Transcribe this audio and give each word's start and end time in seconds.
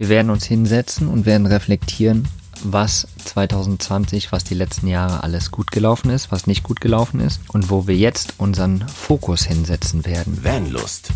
Wir 0.00 0.08
werden 0.08 0.30
uns 0.30 0.46
hinsetzen 0.46 1.08
und 1.08 1.26
werden 1.26 1.44
reflektieren, 1.44 2.26
was 2.64 3.06
2020, 3.22 4.32
was 4.32 4.44
die 4.44 4.54
letzten 4.54 4.86
Jahre 4.86 5.22
alles 5.22 5.50
gut 5.50 5.70
gelaufen 5.70 6.08
ist, 6.08 6.32
was 6.32 6.46
nicht 6.46 6.62
gut 6.62 6.80
gelaufen 6.80 7.20
ist 7.20 7.42
und 7.52 7.68
wo 7.68 7.86
wir 7.86 7.94
jetzt 7.94 8.32
unseren 8.38 8.88
Fokus 8.88 9.44
hinsetzen 9.44 10.06
werden. 10.06 10.42
Vanlust. 10.42 11.10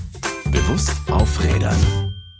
Bewusst 0.51 0.93
aufrädern. 1.11 1.79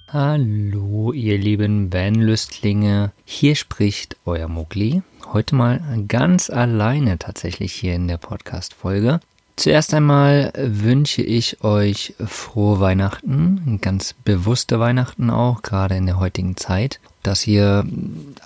Hallo, 0.07 1.13
ihr 1.15 1.39
lieben 1.39 1.91
Vanlüstlinge. 1.91 3.13
Hier 3.25 3.57
spricht 3.57 4.19
euer 4.27 4.49
Mugli. 4.49 5.01
Heute 5.33 5.55
mal 5.55 5.81
ganz 6.09 6.51
alleine 6.51 7.19
tatsächlich 7.19 7.73
hier 7.73 7.95
in 7.95 8.07
der 8.07 8.19
Podcast-Folge. 8.19 9.21
Zuerst 9.57 9.95
einmal 9.95 10.53
wünsche 10.57 11.23
ich 11.23 11.63
euch 11.63 12.15
frohe 12.27 12.81
Weihnachten, 12.81 13.79
ganz 13.81 14.13
bewusste 14.25 14.81
Weihnachten 14.81 15.31
auch, 15.31 15.63
gerade 15.63 15.97
in 15.97 16.07
der 16.07 16.19
heutigen 16.19 16.57
Zeit, 16.57 16.99
dass 17.23 17.47
ihr 17.47 17.87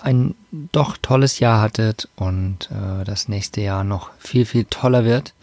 ein 0.03 0.35
doch 0.71 0.97
tolles 0.97 1.39
Jahr 1.39 1.61
hattet 1.61 2.07
und 2.15 2.69
äh, 2.71 3.03
das 3.05 3.27
nächste 3.27 3.61
Jahr 3.61 3.83
noch 3.83 4.11
viel, 4.19 4.45
viel 4.45 4.65
toller 4.65 5.03
wird. 5.03 5.33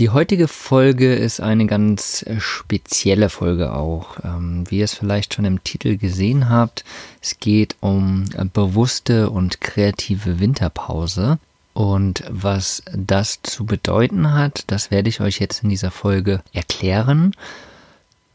Die 0.00 0.10
heutige 0.10 0.48
Folge 0.48 1.14
ist 1.14 1.40
eine 1.40 1.66
ganz 1.66 2.24
spezielle 2.38 3.28
Folge 3.28 3.72
auch. 3.72 4.16
Ähm, 4.24 4.64
wie 4.68 4.78
ihr 4.78 4.84
es 4.84 4.94
vielleicht 4.94 5.34
schon 5.34 5.44
im 5.44 5.62
Titel 5.62 5.96
gesehen 5.96 6.48
habt, 6.48 6.84
es 7.22 7.38
geht 7.38 7.76
um 7.78 8.24
bewusste 8.52 9.30
und 9.30 9.60
kreative 9.60 10.40
Winterpause. 10.40 11.38
Und 11.74 12.22
was 12.28 12.82
das 12.92 13.42
zu 13.42 13.66
bedeuten 13.66 14.32
hat, 14.32 14.64
das 14.68 14.90
werde 14.90 15.08
ich 15.08 15.20
euch 15.20 15.40
jetzt 15.40 15.64
in 15.64 15.68
dieser 15.68 15.90
Folge 15.90 16.42
erklären. 16.52 17.32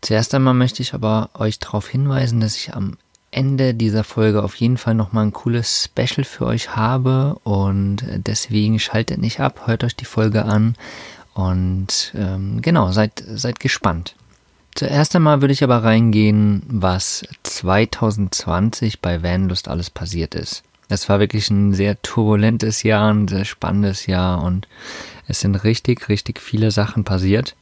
Zuerst 0.02 0.36
einmal 0.36 0.54
möchte 0.54 0.82
ich 0.82 0.94
aber 0.94 1.30
euch 1.34 1.58
darauf 1.58 1.88
hinweisen, 1.88 2.42
dass 2.42 2.56
ich 2.56 2.74
am 2.76 2.98
Ende 3.32 3.74
dieser 3.74 4.04
Folge 4.04 4.44
auf 4.44 4.56
jeden 4.56 4.78
Fall 4.78 4.96
nochmal 4.96 5.26
ein 5.26 5.34
cooles 5.34 5.86
Special 5.86 6.24
für 6.24 6.46
euch 6.46 6.76
habe 6.76 7.40
und 7.44 7.98
deswegen 8.08 8.80
schaltet 8.80 9.20
nicht 9.20 9.40
ab, 9.40 9.68
hört 9.68 9.84
euch 9.84 9.96
die 9.96 10.06
Folge 10.06 10.46
an 10.46 10.76
und 11.34 12.12
ähm, 12.16 12.62
genau, 12.62 12.92
seid, 12.92 13.24
seid 13.26 13.60
gespannt. 13.60 14.16
Zuerst 14.74 15.16
einmal 15.16 15.42
würde 15.42 15.54
ich 15.54 15.64
aber 15.64 15.84
reingehen, 15.84 16.64
was 16.68 17.24
2020 17.44 19.00
bei 19.00 19.22
Vanlust 19.22 19.68
alles 19.68 19.90
passiert 19.90 20.36
ist. 20.36 20.64
Es 20.90 21.08
war 21.08 21.20
wirklich 21.20 21.50
ein 21.52 21.74
sehr 21.74 22.02
turbulentes 22.02 22.84
Jahr, 22.84 23.14
ein 23.14 23.28
sehr 23.28 23.46
spannendes 23.46 24.08
Jahr 24.08 24.44
und 24.44 24.68
es 25.28 25.40
sind 25.40 25.56
richtig, 25.64 26.10
richtig 26.10 26.42
viele 26.42 26.72
Sachen 26.72 27.04
passiert. 27.04 27.56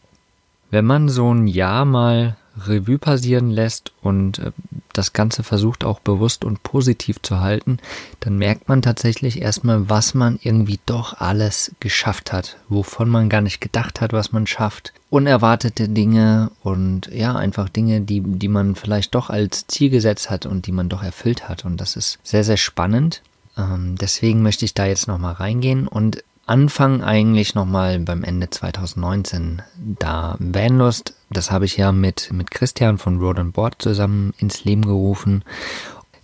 Wenn 0.72 0.86
man 0.86 1.09
so 1.09 1.34
ein 1.34 1.47
Jahr 1.47 1.84
mal 1.84 2.38
Revue 2.66 2.97
passieren 2.97 3.50
lässt 3.50 3.91
und 4.02 4.39
äh, 4.39 4.52
das 4.94 5.13
Ganze 5.13 5.44
versucht 5.44 5.83
auch 5.83 6.00
bewusst 6.00 6.44
und 6.44 6.63
positiv 6.63 7.22
zu 7.22 7.39
halten, 7.39 7.77
dann 8.19 8.38
merkt 8.38 8.67
man 8.67 8.81
tatsächlich 8.81 9.41
erstmal, 9.41 9.89
was 9.89 10.13
man 10.13 10.39
irgendwie 10.41 10.80
doch 10.85 11.19
alles 11.19 11.75
geschafft 11.80 12.33
hat, 12.33 12.58
wovon 12.67 13.09
man 13.09 13.30
gar 13.30 13.41
nicht 13.41 13.61
gedacht 13.61 14.02
hat, 14.02 14.13
was 14.13 14.31
man 14.31 14.47
schafft. 14.47 14.94
Unerwartete 15.09 15.88
Dinge 15.88 16.52
und 16.63 17.09
ja, 17.13 17.35
einfach 17.35 17.69
Dinge, 17.69 18.02
die, 18.02 18.22
die 18.22 18.47
man 18.47 18.75
vielleicht 18.75 19.13
doch 19.16 19.30
als 19.30 19.67
Ziel 19.67 19.89
gesetzt 19.89 20.30
hat 20.30 20.45
und 20.45 20.67
die 20.67 20.72
man 20.72 20.89
doch 20.89 21.03
erfüllt 21.03 21.47
hat. 21.47 21.63
Und 21.63 21.80
das 21.80 21.95
ist 21.95 22.19
sehr, 22.23 22.44
sehr 22.44 22.58
spannend. 22.58 23.22
Ähm, 23.58 23.95
deswegen 24.00 24.41
möchte 24.41 24.66
ich 24.66 24.73
da 24.73 24.85
jetzt 24.85 25.08
nochmal 25.08 25.33
reingehen 25.33 25.88
und 25.88 26.23
Anfang 26.48 27.03
eigentlich 27.03 27.56
nochmal 27.56 28.00
beim 28.00 28.23
Ende 28.23 28.50
2019, 28.50 29.62
da 30.00 30.38
Vanlust, 30.40 31.14
das 31.30 31.52
habe 31.52 31.66
ich 31.66 31.76
ja 31.76 31.92
mit, 31.92 32.31
mit 32.31 32.52
Christian 32.52 32.98
von 32.98 33.20
Road 33.20 33.38
and 33.40 33.53
Board 33.53 33.76
zusammen 33.80 34.34
ins 34.38 34.64
Leben 34.64 34.84
gerufen. 34.84 35.44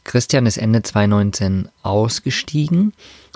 Christian 0.05 0.45
ist 0.45 0.55
Ende 0.55 0.81
2019 0.81 1.67
ausgestiegen 1.81 2.93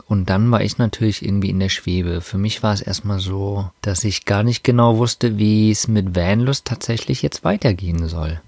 und 0.08 0.30
dann 0.30 0.50
war 0.50 0.62
ich 0.62 0.78
natürlich 0.78 1.26
irgendwie 1.26 1.50
in 1.50 1.60
der 1.60 1.68
Schwebe. 1.68 2.22
Für 2.22 2.38
mich 2.38 2.64
war 2.64 2.74
es 2.74 2.82
erstmal 2.82 3.20
so, 3.20 3.70
dass 3.82 4.06
ich 4.06 4.24
gar 4.24 4.44
nicht 4.44 4.64
genau 4.64 4.98
wusste, 4.98 5.38
wie 5.38 5.70
es 5.72 5.90
mit 5.90 6.16
Vanlust 6.16 6.64
tatsächlich 6.64 7.22
jetzt 7.22 7.44
weitergehen 7.44 8.08
soll. 8.08 8.40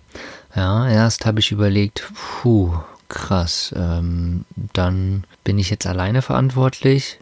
Ja, 0.55 0.87
erst 0.87 1.25
habe 1.25 1.41
ich 1.41 1.51
überlegt, 1.51 2.09
puh, 2.13 2.73
krass, 3.09 3.73
ähm, 3.75 4.45
dann 4.71 5.25
bin 5.43 5.57
ich 5.57 5.69
jetzt 5.69 5.85
alleine 5.85 6.21
verantwortlich 6.21 7.19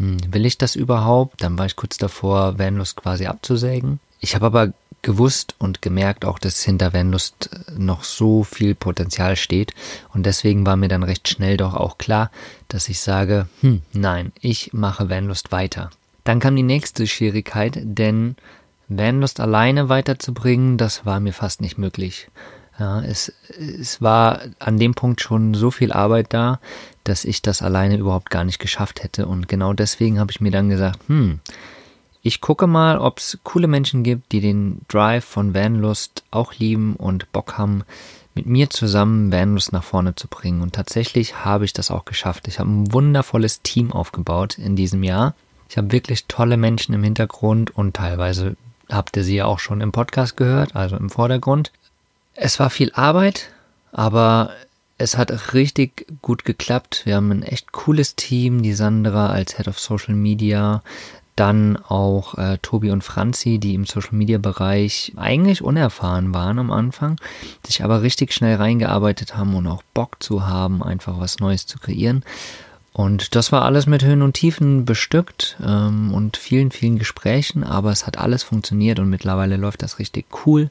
hm, 0.00 0.16
will 0.32 0.46
ich 0.46 0.56
das 0.56 0.74
überhaupt? 0.76 1.42
Dann 1.42 1.58
war 1.58 1.66
ich 1.66 1.76
kurz 1.76 1.98
davor, 1.98 2.58
Vanlust 2.58 2.96
quasi 2.96 3.26
abzusägen. 3.26 4.00
Ich 4.18 4.34
habe 4.34 4.46
aber 4.46 4.72
gewusst 5.02 5.54
und 5.58 5.82
gemerkt 5.82 6.24
auch, 6.24 6.38
dass 6.38 6.62
hinter 6.62 6.92
Vanlust 6.92 7.50
noch 7.76 8.02
so 8.02 8.42
viel 8.42 8.74
Potenzial 8.74 9.36
steht 9.36 9.72
und 10.12 10.26
deswegen 10.26 10.66
war 10.66 10.76
mir 10.76 10.88
dann 10.88 11.02
recht 11.02 11.28
schnell 11.28 11.56
doch 11.56 11.74
auch 11.74 11.98
klar, 11.98 12.30
dass 12.68 12.88
ich 12.88 13.00
sage, 13.00 13.46
hm, 13.60 13.82
nein, 13.92 14.32
ich 14.40 14.72
mache 14.72 15.08
Vanlust 15.08 15.52
weiter. 15.52 15.90
Dann 16.24 16.40
kam 16.40 16.56
die 16.56 16.62
nächste 16.62 17.06
Schwierigkeit, 17.06 17.78
denn 17.82 18.36
Vanlust 18.88 19.40
alleine 19.40 19.88
weiterzubringen, 19.88 20.76
das 20.76 21.06
war 21.06 21.20
mir 21.20 21.32
fast 21.32 21.60
nicht 21.60 21.78
möglich. 21.78 22.28
Ja, 22.80 23.02
es, 23.02 23.30
es 23.58 24.00
war 24.00 24.40
an 24.58 24.78
dem 24.78 24.94
Punkt 24.94 25.20
schon 25.20 25.52
so 25.52 25.70
viel 25.70 25.92
Arbeit 25.92 26.32
da, 26.32 26.60
dass 27.04 27.26
ich 27.26 27.42
das 27.42 27.60
alleine 27.60 27.98
überhaupt 27.98 28.30
gar 28.30 28.44
nicht 28.44 28.58
geschafft 28.58 29.02
hätte. 29.02 29.26
Und 29.26 29.48
genau 29.48 29.74
deswegen 29.74 30.18
habe 30.18 30.32
ich 30.32 30.40
mir 30.40 30.50
dann 30.50 30.70
gesagt, 30.70 30.98
hm, 31.06 31.40
ich 32.22 32.40
gucke 32.40 32.66
mal, 32.66 32.98
ob 32.98 33.18
es 33.18 33.38
coole 33.44 33.66
Menschen 33.66 34.02
gibt, 34.02 34.32
die 34.32 34.40
den 34.40 34.80
Drive 34.88 35.26
von 35.26 35.52
Vanlust 35.54 36.24
auch 36.30 36.54
lieben 36.54 36.96
und 36.96 37.30
Bock 37.32 37.58
haben, 37.58 37.84
mit 38.34 38.46
mir 38.46 38.70
zusammen 38.70 39.30
Vanlust 39.30 39.72
nach 39.74 39.84
vorne 39.84 40.14
zu 40.14 40.26
bringen. 40.26 40.62
Und 40.62 40.74
tatsächlich 40.74 41.44
habe 41.44 41.66
ich 41.66 41.74
das 41.74 41.90
auch 41.90 42.06
geschafft. 42.06 42.48
Ich 42.48 42.58
habe 42.60 42.70
ein 42.70 42.92
wundervolles 42.94 43.60
Team 43.60 43.92
aufgebaut 43.92 44.56
in 44.56 44.74
diesem 44.74 45.02
Jahr. 45.02 45.34
Ich 45.68 45.76
habe 45.76 45.92
wirklich 45.92 46.26
tolle 46.28 46.56
Menschen 46.56 46.94
im 46.94 47.04
Hintergrund 47.04 47.76
und 47.76 47.94
teilweise 47.94 48.56
habt 48.88 49.18
ihr 49.18 49.24
sie 49.24 49.36
ja 49.36 49.44
auch 49.44 49.58
schon 49.58 49.82
im 49.82 49.92
Podcast 49.92 50.38
gehört, 50.38 50.74
also 50.74 50.96
im 50.96 51.10
Vordergrund. 51.10 51.72
Es 52.34 52.58
war 52.58 52.70
viel 52.70 52.92
Arbeit, 52.92 53.50
aber 53.92 54.50
es 54.98 55.16
hat 55.16 55.54
richtig 55.54 56.06
gut 56.22 56.44
geklappt. 56.44 57.02
Wir 57.04 57.16
haben 57.16 57.30
ein 57.30 57.42
echt 57.42 57.72
cooles 57.72 58.16
Team, 58.16 58.62
die 58.62 58.74
Sandra 58.74 59.30
als 59.30 59.56
Head 59.56 59.68
of 59.68 59.78
Social 59.78 60.14
Media, 60.14 60.82
dann 61.36 61.78
auch 61.78 62.36
äh, 62.36 62.58
Tobi 62.60 62.90
und 62.90 63.02
Franzi, 63.02 63.58
die 63.58 63.74
im 63.74 63.86
Social 63.86 64.14
Media 64.14 64.36
Bereich 64.36 65.12
eigentlich 65.16 65.62
unerfahren 65.62 66.34
waren 66.34 66.58
am 66.58 66.70
Anfang, 66.70 67.16
sich 67.66 67.82
aber 67.82 68.02
richtig 68.02 68.34
schnell 68.34 68.56
reingearbeitet 68.56 69.36
haben 69.36 69.54
und 69.54 69.66
auch 69.66 69.82
Bock 69.94 70.22
zu 70.22 70.46
haben, 70.46 70.82
einfach 70.82 71.18
was 71.18 71.38
Neues 71.38 71.66
zu 71.66 71.78
kreieren. 71.78 72.24
Und 72.92 73.36
das 73.36 73.52
war 73.52 73.62
alles 73.62 73.86
mit 73.86 74.04
Höhen 74.04 74.20
und 74.20 74.34
Tiefen 74.34 74.84
bestückt 74.84 75.56
ähm, 75.64 76.12
und 76.12 76.36
vielen, 76.36 76.70
vielen 76.70 76.98
Gesprächen, 76.98 77.64
aber 77.64 77.90
es 77.90 78.06
hat 78.06 78.18
alles 78.18 78.42
funktioniert 78.42 78.98
und 78.98 79.08
mittlerweile 79.08 79.56
läuft 79.56 79.82
das 79.82 79.98
richtig 79.98 80.26
cool. 80.44 80.68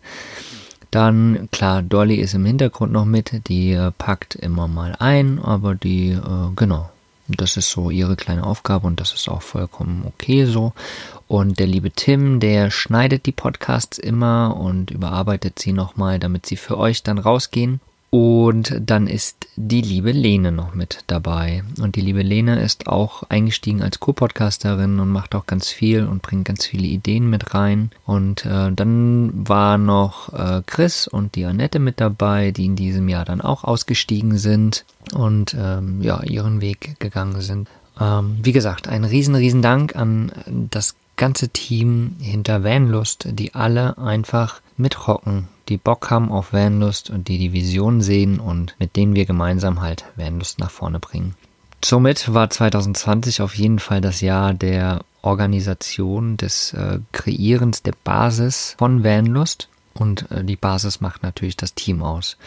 Dann, 0.92 1.50
klar, 1.52 1.84
Dolly 1.84 2.16
ist 2.16 2.34
im 2.34 2.46
Hintergrund 2.46 2.92
noch 2.92 3.06
mit, 3.06 3.48
die 3.48 3.74
äh, 3.74 3.92
packt 3.92 4.36
immer 4.36 4.68
mal 4.68 4.96
ein, 4.98 5.40
aber 5.40 5.76
die, 5.76 6.12
äh, 6.12 6.52
genau, 6.56 6.90
das 7.28 7.58
ist 7.58 7.70
so 7.70 7.92
ihre 7.92 8.16
kleine 8.16 8.44
Aufgabe 8.44 8.88
und 8.88 9.00
das 9.00 9.14
ist 9.14 9.30
auch 9.30 9.44
vollkommen 9.44 10.04
okay 10.06 10.46
so. 10.46 10.74
Und 11.28 11.60
der 11.60 11.68
liebe 11.68 11.92
Tim, 11.92 12.40
der 12.40 12.72
schneidet 12.72 13.28
die 13.28 13.32
Podcasts 13.32 14.00
immer 14.00 14.58
und 14.60 14.90
überarbeitet 14.90 15.60
sie 15.60 15.74
nochmal, 15.74 16.18
damit 16.18 16.48
sie 16.48 16.58
für 16.58 16.78
euch 16.78 17.04
dann 17.04 17.20
rausgehen. 17.20 17.80
Und 18.12 18.76
dann 18.84 19.06
ist 19.06 19.48
die 19.56 19.82
liebe 19.82 20.12
Lene 20.12 20.52
noch 20.52 20.74
mit 20.74 21.04
dabei. 21.06 21.64
Und 21.80 21.96
die 21.96 22.02
liebe 22.02 22.24
Lene 22.24 22.60
ist 22.60 22.88
auch 22.88 23.24
eingestiegen 23.30 23.84
als 23.84 24.00
Co-Podcasterin 24.00 25.00
und 25.00 25.10
macht 25.10 25.36
auch 25.36 25.46
ganz 25.46 25.70
viel 25.70 26.08
und 26.08 26.24
bringt 26.24 26.46
ganz 26.46 26.66
viele 26.66 26.88
Ideen 26.88 27.30
mit 27.30 27.54
rein. 27.54 27.92
Und 28.06 28.46
äh, 28.46 28.72
dann 28.72 29.48
war 29.48 29.78
noch 29.78 30.34
äh, 30.34 30.64
Chris 30.66 31.08
und 31.08 31.36
die 31.36 31.46
Annette 31.46 31.78
mit 31.78 32.02
dabei, 32.02 32.50
die 32.50 32.66
in 32.66 32.76
diesem 32.76 33.10
Jahr 33.10 33.26
dann 33.26 33.42
auch 33.42 33.64
ausgestiegen 33.64 34.40
sind 34.40 34.86
und 35.14 35.56
ähm, 35.60 36.02
ja, 36.02 36.24
ihren 36.24 36.62
Weg 36.62 37.00
gegangen 37.00 37.42
sind. 37.42 37.70
Ähm, 38.00 38.38
wie 38.42 38.54
gesagt, 38.54 38.88
ein 38.88 39.04
riesen, 39.04 39.36
riesen 39.36 39.62
Dank 39.62 39.96
an 39.96 40.32
das 40.72 40.96
ganze 41.20 41.50
Team 41.50 42.16
hinter 42.20 42.64
Vanlust, 42.64 43.28
die 43.30 43.54
alle 43.54 44.00
einfach 44.00 44.62
mitrocken, 44.78 45.48
die 45.68 45.78
Bock 45.78 46.10
haben 46.10 46.32
auf 46.32 46.54
Vanlust 46.54 47.12
und 47.12 47.28
die 47.28 47.38
die 47.38 47.54
Vision 47.54 48.02
sehen 48.02 48.40
und 48.40 48.76
mit 48.80 48.96
denen 48.96 49.16
wir 49.16 49.26
gemeinsam 49.26 49.82
halt 49.82 50.06
Vanlust 50.16 50.58
nach 50.58 50.72
vorne 50.72 51.00
bringen. 51.00 51.36
Somit 51.86 52.34
war 52.34 52.50
2020 52.50 53.42
auf 53.42 53.54
jeden 53.56 53.80
Fall 53.80 54.02
das 54.02 54.22
Jahr 54.22 54.54
der 54.54 55.02
Organisation, 55.22 56.38
des 56.38 56.74
äh, 56.74 57.00
Kreierens 57.12 57.84
der 57.84 57.94
Basis 58.04 58.76
von 58.78 59.04
Vanlust 59.04 59.70
und 59.94 60.32
äh, 60.32 60.44
die 60.44 60.56
Basis 60.56 61.02
macht 61.02 61.22
natürlich 61.24 61.58
das 61.58 61.76
Team 61.76 62.02
aus. 62.02 62.38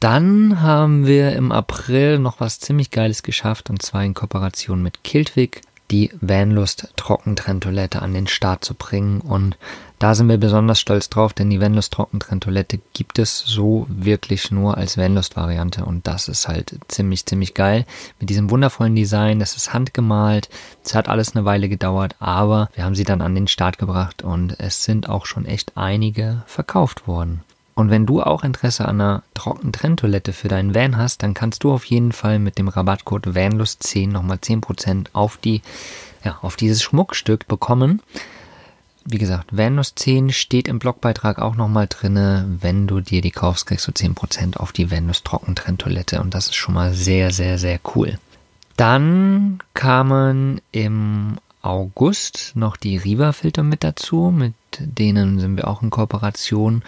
Dann 0.00 0.62
haben 0.62 1.06
wir 1.06 1.32
im 1.32 1.52
April 1.52 2.18
noch 2.18 2.40
was 2.40 2.58
ziemlich 2.58 2.90
Geiles 2.90 3.22
geschafft 3.22 3.68
und 3.68 3.82
zwar 3.82 4.02
in 4.02 4.14
Kooperation 4.14 4.82
mit 4.82 5.04
Kiltwig 5.04 5.60
die 5.90 6.10
Vanlust 6.20 6.88
Trockentrenntoilette 6.96 8.02
an 8.02 8.14
den 8.14 8.26
Start 8.26 8.64
zu 8.64 8.74
bringen. 8.74 9.20
Und 9.20 9.56
da 9.98 10.14
sind 10.14 10.28
wir 10.28 10.38
besonders 10.38 10.80
stolz 10.80 11.10
drauf, 11.10 11.32
denn 11.32 11.50
die 11.50 11.60
Vanlust 11.60 11.92
Trockentrenntoilette 11.92 12.80
gibt 12.92 13.18
es 13.18 13.38
so 13.40 13.86
wirklich 13.88 14.50
nur 14.50 14.76
als 14.76 14.96
Vanlust-Variante. 14.96 15.84
Und 15.84 16.06
das 16.06 16.28
ist 16.28 16.48
halt 16.48 16.78
ziemlich, 16.88 17.26
ziemlich 17.26 17.54
geil. 17.54 17.84
Mit 18.18 18.30
diesem 18.30 18.50
wundervollen 18.50 18.94
Design, 18.94 19.40
das 19.40 19.56
ist 19.56 19.74
handgemalt. 19.74 20.48
Es 20.84 20.94
hat 20.94 21.08
alles 21.08 21.34
eine 21.34 21.44
Weile 21.44 21.68
gedauert, 21.68 22.16
aber 22.18 22.70
wir 22.74 22.84
haben 22.84 22.94
sie 22.94 23.04
dann 23.04 23.20
an 23.20 23.34
den 23.34 23.48
Start 23.48 23.78
gebracht 23.78 24.22
und 24.22 24.58
es 24.58 24.84
sind 24.84 25.08
auch 25.08 25.26
schon 25.26 25.44
echt 25.44 25.76
einige 25.76 26.42
verkauft 26.46 27.06
worden. 27.06 27.42
Und 27.74 27.90
wenn 27.90 28.06
du 28.06 28.22
auch 28.22 28.44
Interesse 28.44 28.86
an 28.86 29.00
einer 29.00 29.22
trockenen 29.34 29.72
Trenntoilette 29.72 30.32
für 30.32 30.48
deinen 30.48 30.74
Van 30.74 30.96
hast, 30.96 31.22
dann 31.22 31.34
kannst 31.34 31.64
du 31.64 31.72
auf 31.72 31.84
jeden 31.84 32.12
Fall 32.12 32.38
mit 32.38 32.58
dem 32.58 32.68
Rabattcode 32.68 33.28
VANLUST10 33.28 34.08
nochmal 34.08 34.38
10% 34.38 35.08
auf 35.12 35.36
die, 35.36 35.62
ja, 36.24 36.38
auf 36.42 36.56
dieses 36.56 36.82
Schmuckstück 36.82 37.48
bekommen. 37.48 38.02
Wie 39.04 39.18
gesagt, 39.18 39.52
Vanlust10 39.52 40.32
steht 40.32 40.68
im 40.68 40.78
Blogbeitrag 40.78 41.38
auch 41.38 41.56
nochmal 41.56 41.86
drinne. 41.88 42.44
Wenn 42.60 42.86
du 42.86 43.00
dir 43.00 43.22
die 43.22 43.30
kaufst, 43.30 43.66
kriegst 43.66 43.88
du 43.88 43.92
10% 43.92 44.58
auf 44.58 44.72
die 44.72 44.90
Vanlust 44.90 45.24
Trockentrenntoilette 45.24 46.20
und 46.20 46.34
das 46.34 46.46
ist 46.46 46.56
schon 46.56 46.74
mal 46.74 46.92
sehr, 46.92 47.30
sehr, 47.30 47.58
sehr 47.58 47.80
cool. 47.94 48.18
Dann 48.76 49.58
kamen 49.74 50.60
im 50.70 51.38
August 51.62 52.52
noch 52.54 52.76
die 52.76 52.96
Riva-Filter 52.96 53.62
mit 53.62 53.84
dazu. 53.84 54.32
Mit 54.34 54.54
denen 54.80 55.38
sind 55.40 55.56
wir 55.56 55.68
auch 55.68 55.82
in 55.82 55.90
Kooperation. 55.90 56.82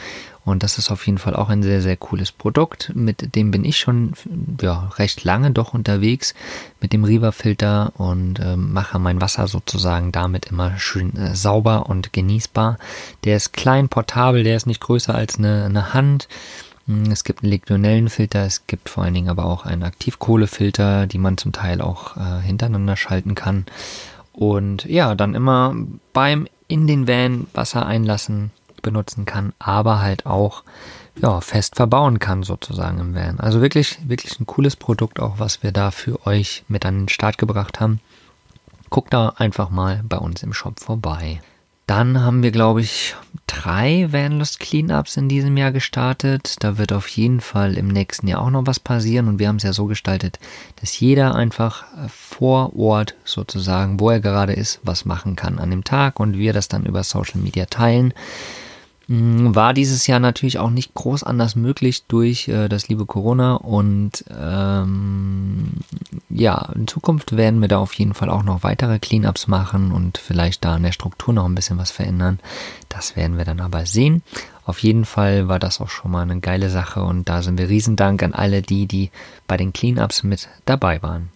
Und 0.45 0.65
das 0.65 0.77
ist 0.77 0.91
auf 0.91 1.07
jeden 1.07 1.19
Fall 1.19 1.37
auch 1.37 1.49
ein 1.49 1.63
sehr, 1.63 1.81
sehr 1.81 1.97
cooles 1.97 2.33
Produkt. 2.33 2.91
Mit 2.95 3.37
dem 3.37 3.53
bin 3.53 3.65
ich 3.65 3.77
schon 3.77 4.15
ja, 4.61 4.91
recht 4.97 5.23
lange 5.23 5.53
doch 5.53 5.73
unterwegs 5.73 6.35
mit 6.81 6.93
dem 6.93 7.05
Riva-Filter 7.05 7.93
und 7.97 8.41
äh, 8.41 8.57
mache 8.57 8.99
mein 8.99 9.21
Wasser 9.21 9.47
sozusagen 9.47 10.11
damit 10.11 10.47
immer 10.47 10.79
schön 10.79 11.17
äh, 11.17 11.37
sauber 11.37 11.89
und 11.89 12.13
genießbar. 12.13 12.79
Der 13.25 13.37
ist 13.37 13.53
klein, 13.53 13.89
portabel, 13.89 14.43
der 14.43 14.57
ist 14.57 14.67
nicht 14.67 14.81
größer 14.81 15.15
als 15.15 15.39
eine, 15.39 15.65
eine 15.65 15.95
Hand. 15.95 16.27
Hm, 16.87 17.13
es 17.13 17.23
gibt 17.23 17.45
einen 17.45 17.53
Legionellenfilter, 17.53 18.45
es 18.45 18.67
gibt 18.67 18.89
vor 18.89 19.05
allen 19.05 19.15
Dingen 19.15 19.29
aber 19.29 19.45
auch 19.45 19.65
einen 19.65 19.85
Aktivkohlefilter, 19.85 21.07
die 21.07 21.19
man 21.19 21.39
zum 21.39 21.53
Teil 21.53 21.81
auch 21.81 22.17
äh, 22.17 22.41
hintereinander 22.43 22.97
schalten 22.97 23.37
kann. 23.37 23.67
Und 24.33 24.87
ja, 24.87 25.15
dann 25.15 25.35
immer 25.35 25.77
beim 26.13 26.49
in 26.73 26.87
den 26.87 27.07
Van 27.07 27.47
Wasser 27.53 27.85
einlassen 27.85 28.51
benutzen 28.81 29.27
kann, 29.27 29.53
aber 29.59 30.01
halt 30.01 30.25
auch 30.25 30.65
ja, 31.21 31.43
fest 31.43 31.77
verbauen 31.77 32.19
kann 32.19 32.43
sozusagen 32.43 32.99
im 32.99 33.15
Van. 33.15 33.39
Also 33.39 33.61
wirklich, 33.61 33.99
wirklich 34.09 34.41
ein 34.41 34.47
cooles 34.47 34.75
Produkt 34.75 35.21
auch, 35.21 35.39
was 35.39 35.63
wir 35.63 35.71
da 35.71 35.91
für 35.91 36.27
euch 36.27 36.65
mit 36.69 36.87
an 36.87 37.01
den 37.01 37.09
Start 37.11 37.37
gebracht 37.37 37.79
haben. 37.79 38.01
Guckt 38.89 39.13
da 39.13 39.35
einfach 39.37 39.69
mal 39.69 40.03
bei 40.09 40.17
uns 40.17 40.43
im 40.43 40.55
Shop 40.55 40.81
vorbei. 40.81 41.43
Dann 41.95 42.23
haben 42.23 42.43
wir, 42.43 42.53
glaube 42.53 42.81
ich, 42.81 43.15
drei 43.47 44.11
Vanlust 44.11 44.61
Cleanups 44.61 45.19
in 45.19 45.29
diesem 45.29 45.59
Jahr 45.59 45.73
gestartet. 45.73 46.57
Da 46.61 46.79
wird 46.79 46.91
auf 46.91 47.07
jeden 47.07 47.43
Fall 47.43 47.77
im 47.77 47.89
nächsten 47.89 48.29
Jahr 48.29 48.41
auch 48.41 48.49
noch 48.49 48.67
was 48.67 48.81
passieren. 48.81 49.29
Und 49.29 49.39
wir 49.39 49.49
haben 49.49 49.57
es 49.57 49.63
ja 49.63 49.75
so 49.75 49.85
gestaltet, 49.85 50.39
dass 50.81 50.99
jeder 50.99 51.35
einfach 51.35 51.83
äh, 51.83 52.09
vor 52.09 52.75
Ort 52.75 53.15
sozusagen, 53.27 54.01
wo 54.01 54.09
er 54.09 54.21
gerade 54.21 54.55
ist, 54.55 54.81
was 54.83 55.05
machen 55.05 55.37
kann 55.37 55.59
an 55.59 55.71
dem 55.71 55.85
Tag 55.85 56.19
und 56.19 56.39
wir 56.39 56.55
das 56.55 56.67
dann 56.67 56.87
über 56.87 57.05
Social 57.05 57.43
Media 57.43 57.67
teilen. 57.67 58.15
Mm, 59.09 59.55
war 59.55 59.75
dieses 59.75 60.07
Jahr 60.07 60.21
natürlich 60.21 60.59
auch 60.59 60.71
nicht 60.71 60.95
groß 60.95 61.25
anders 61.25 61.57
möglich 61.57 62.05
durch 62.07 62.49
äh, 62.49 62.69
das 62.69 62.89
liebe 62.89 63.05
Corona 63.05 63.57
und 63.57 64.25
ähm, 64.31 65.42
ja, 66.43 66.71
in 66.75 66.89
Zukunft 66.89 67.37
werden 67.37 67.61
wir 67.61 67.69
da 67.69 67.79
auf 67.79 67.95
jeden 67.95 68.15
Fall 68.15 68.29
auch 68.29 68.43
noch 68.43 68.65
weitere 68.65 68.99
Cleanups 68.99 69.47
machen 69.47 69.93
und 69.93 70.19
vielleicht 70.19 70.65
da 70.65 70.75
an 70.75 70.83
der 70.83 70.93
Struktur 70.93 71.33
noch 71.33 71.47
ein 71.47 71.55
bisschen 71.55 71.79
was 71.79 71.93
verändern. 71.93 72.41
Das 72.89 73.17
werden 73.17 73.39
wir 73.39 73.45
dann 73.45 73.61
aber 73.61 73.87
sehen. 73.87 74.23
Auf 74.67 74.81
jeden 74.81 75.05
Fall 75.05 75.49
war 75.49 75.61
das 75.61 75.81
auch 75.81 75.89
schon 75.89 76.11
mal 76.11 76.23
eine 76.23 76.41
geile 76.41 76.69
Sache 76.69 77.03
und 77.03 77.29
da 77.29 77.43
sind 77.43 77.59
wir 77.59 77.69
Riesendank 77.69 78.23
an 78.23 78.35
alle 78.35 78.61
die, 78.61 78.87
die 78.87 79.11
bei 79.47 79.57
den 79.57 79.73
Cleanups 79.73 80.25
mit 80.25 80.49
dabei 80.67 81.01
waren. 81.01 81.31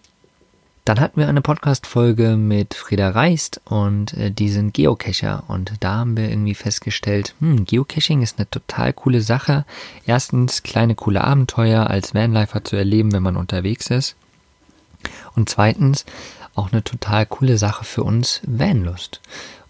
Dann 0.83 0.99
hatten 0.99 1.19
wir 1.19 1.27
eine 1.27 1.41
Podcast-Folge 1.41 2.37
mit 2.37 2.73
Frieda 2.73 3.09
Reist 3.09 3.61
und 3.65 4.13
äh, 4.13 4.31
die 4.31 4.49
sind 4.49 4.73
Geocacher 4.73 5.43
und 5.47 5.73
da 5.81 5.95
haben 5.95 6.15
wir 6.15 6.29
irgendwie 6.29 6.55
festgestellt, 6.55 7.33
hm, 7.39 7.65
Geocaching 7.65 8.21
ist 8.21 8.37
eine 8.37 8.49
total 8.49 8.93
coole 8.93 9.21
Sache. 9.21 9.65
Erstens 10.05 10.63
kleine 10.63 10.95
coole 10.95 11.23
Abenteuer 11.23 11.87
als 11.87 12.13
Vanlifer 12.13 12.63
zu 12.63 12.75
erleben, 12.75 13.11
wenn 13.11 13.23
man 13.23 13.35
unterwegs 13.35 13.89
ist. 13.89 14.15
Und 15.35 15.49
zweitens 15.49 16.05
auch 16.55 16.71
eine 16.71 16.83
total 16.83 17.25
coole 17.25 17.57
Sache 17.57 17.85
für 17.85 18.03
uns 18.03 18.41
Vanlust. 18.45 19.21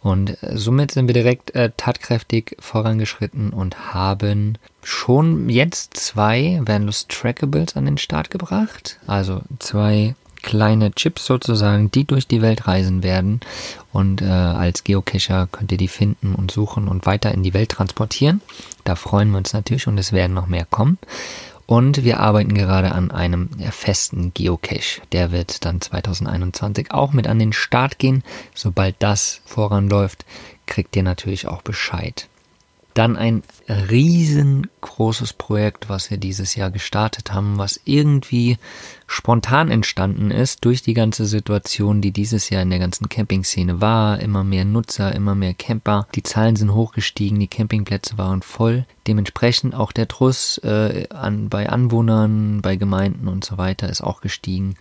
Und 0.02 0.42
äh, 0.42 0.58
somit 0.58 0.92
sind 0.92 1.08
wir 1.08 1.14
direkt 1.14 1.54
äh, 1.56 1.72
tatkräftig 1.76 2.56
vorangeschritten 2.60 3.52
und 3.52 3.94
haben 3.94 4.58
schon 4.84 5.50
jetzt 5.50 5.98
zwei 5.98 6.62
Vanlust 6.64 7.10
Trackables 7.10 7.76
an 7.76 7.86
den 7.86 7.98
Start 7.98 8.30
gebracht. 8.30 9.00
Also 9.06 9.42
zwei 9.60 10.16
kleine 10.44 10.94
Chips 10.94 11.26
sozusagen, 11.26 11.92
die 11.92 12.06
durch 12.06 12.26
die 12.28 12.42
Welt 12.42 12.68
reisen 12.68 13.04
werden. 13.04 13.42
Und 13.92 14.22
äh, 14.22 14.26
als 14.26 14.86
Geocacher 14.86 15.48
könnt 15.52 15.72
ihr 15.74 15.78
die 15.78 15.90
finden 15.90 16.36
und 16.36 16.52
suchen 16.52 16.88
und 16.88 17.06
weiter 17.06 17.34
in 17.34 17.44
die 17.44 17.54
Welt 17.54 17.70
transportieren. 17.70 18.42
Da 18.86 18.96
freuen 18.96 19.32
wir 19.32 19.40
uns 19.40 19.52
natürlich 19.52 19.88
und 19.88 19.98
es 19.98 20.14
werden 20.14 20.34
noch 20.34 20.48
mehr 20.48 20.66
kommen. 20.66 21.00
Und 21.68 22.06
wir 22.06 22.22
arbeiten 22.22 22.54
gerade 22.54 22.94
an 22.94 23.12
einem 23.12 23.50
festen 23.72 24.34
Geocache. 24.34 25.02
Der 25.12 25.34
wird 25.34 25.66
dann 25.66 25.82
2021 25.82 26.92
auch 26.92 27.12
mit 27.12 27.28
an 27.28 27.40
den 27.40 27.52
Start 27.52 28.00
gehen. 28.00 28.24
Sobald 28.56 28.96
das 29.00 29.42
voranläuft, 29.46 30.26
kriegt 30.66 30.96
ihr 30.96 31.04
natürlich 31.04 31.46
auch 31.46 31.62
Bescheid. 31.62 32.30
Dann 32.98 33.16
ein 33.16 33.44
riesengroßes 33.70 35.34
Projekt, 35.34 35.88
was 35.88 36.10
wir 36.10 36.18
dieses 36.18 36.56
Jahr 36.56 36.72
gestartet 36.72 37.32
haben, 37.32 37.60
was 37.60 37.80
irgendwie 37.86 38.58
spontan 39.06 39.70
entstanden 39.70 40.32
ist 40.32 40.66
durch 40.66 40.82
die 40.82 40.96
ganze 40.96 41.28
Situation, 41.28 42.02
die 42.02 42.10
dieses 42.10 42.50
Jahr 42.50 42.64
in 42.64 42.72
der 42.72 42.80
ganzen 42.80 43.08
Camping-Szene 43.08 43.82
war. 43.82 44.20
Immer 44.20 44.44
mehr 44.44 44.66
Nutzer, 44.66 45.14
immer 45.14 45.36
mehr 45.36 45.54
Camper. 45.54 46.08
Die 46.16 46.24
Zahlen 46.24 46.56
sind 46.56 46.74
hochgestiegen, 46.74 47.40
die 47.40 47.48
Campingplätze 47.48 48.18
waren 48.18 48.42
voll. 48.42 48.88
Dementsprechend 49.06 49.76
auch 49.76 49.92
der 49.92 50.08
Truss 50.08 50.58
äh, 50.64 51.08
an, 51.10 51.50
bei 51.50 51.70
Anwohnern, 51.70 52.64
bei 52.64 52.78
Gemeinden 52.78 53.28
und 53.28 53.46
so 53.46 53.60
weiter 53.60 53.90
ist 53.90 54.02
auch 54.02 54.22
gestiegen. 54.22 54.74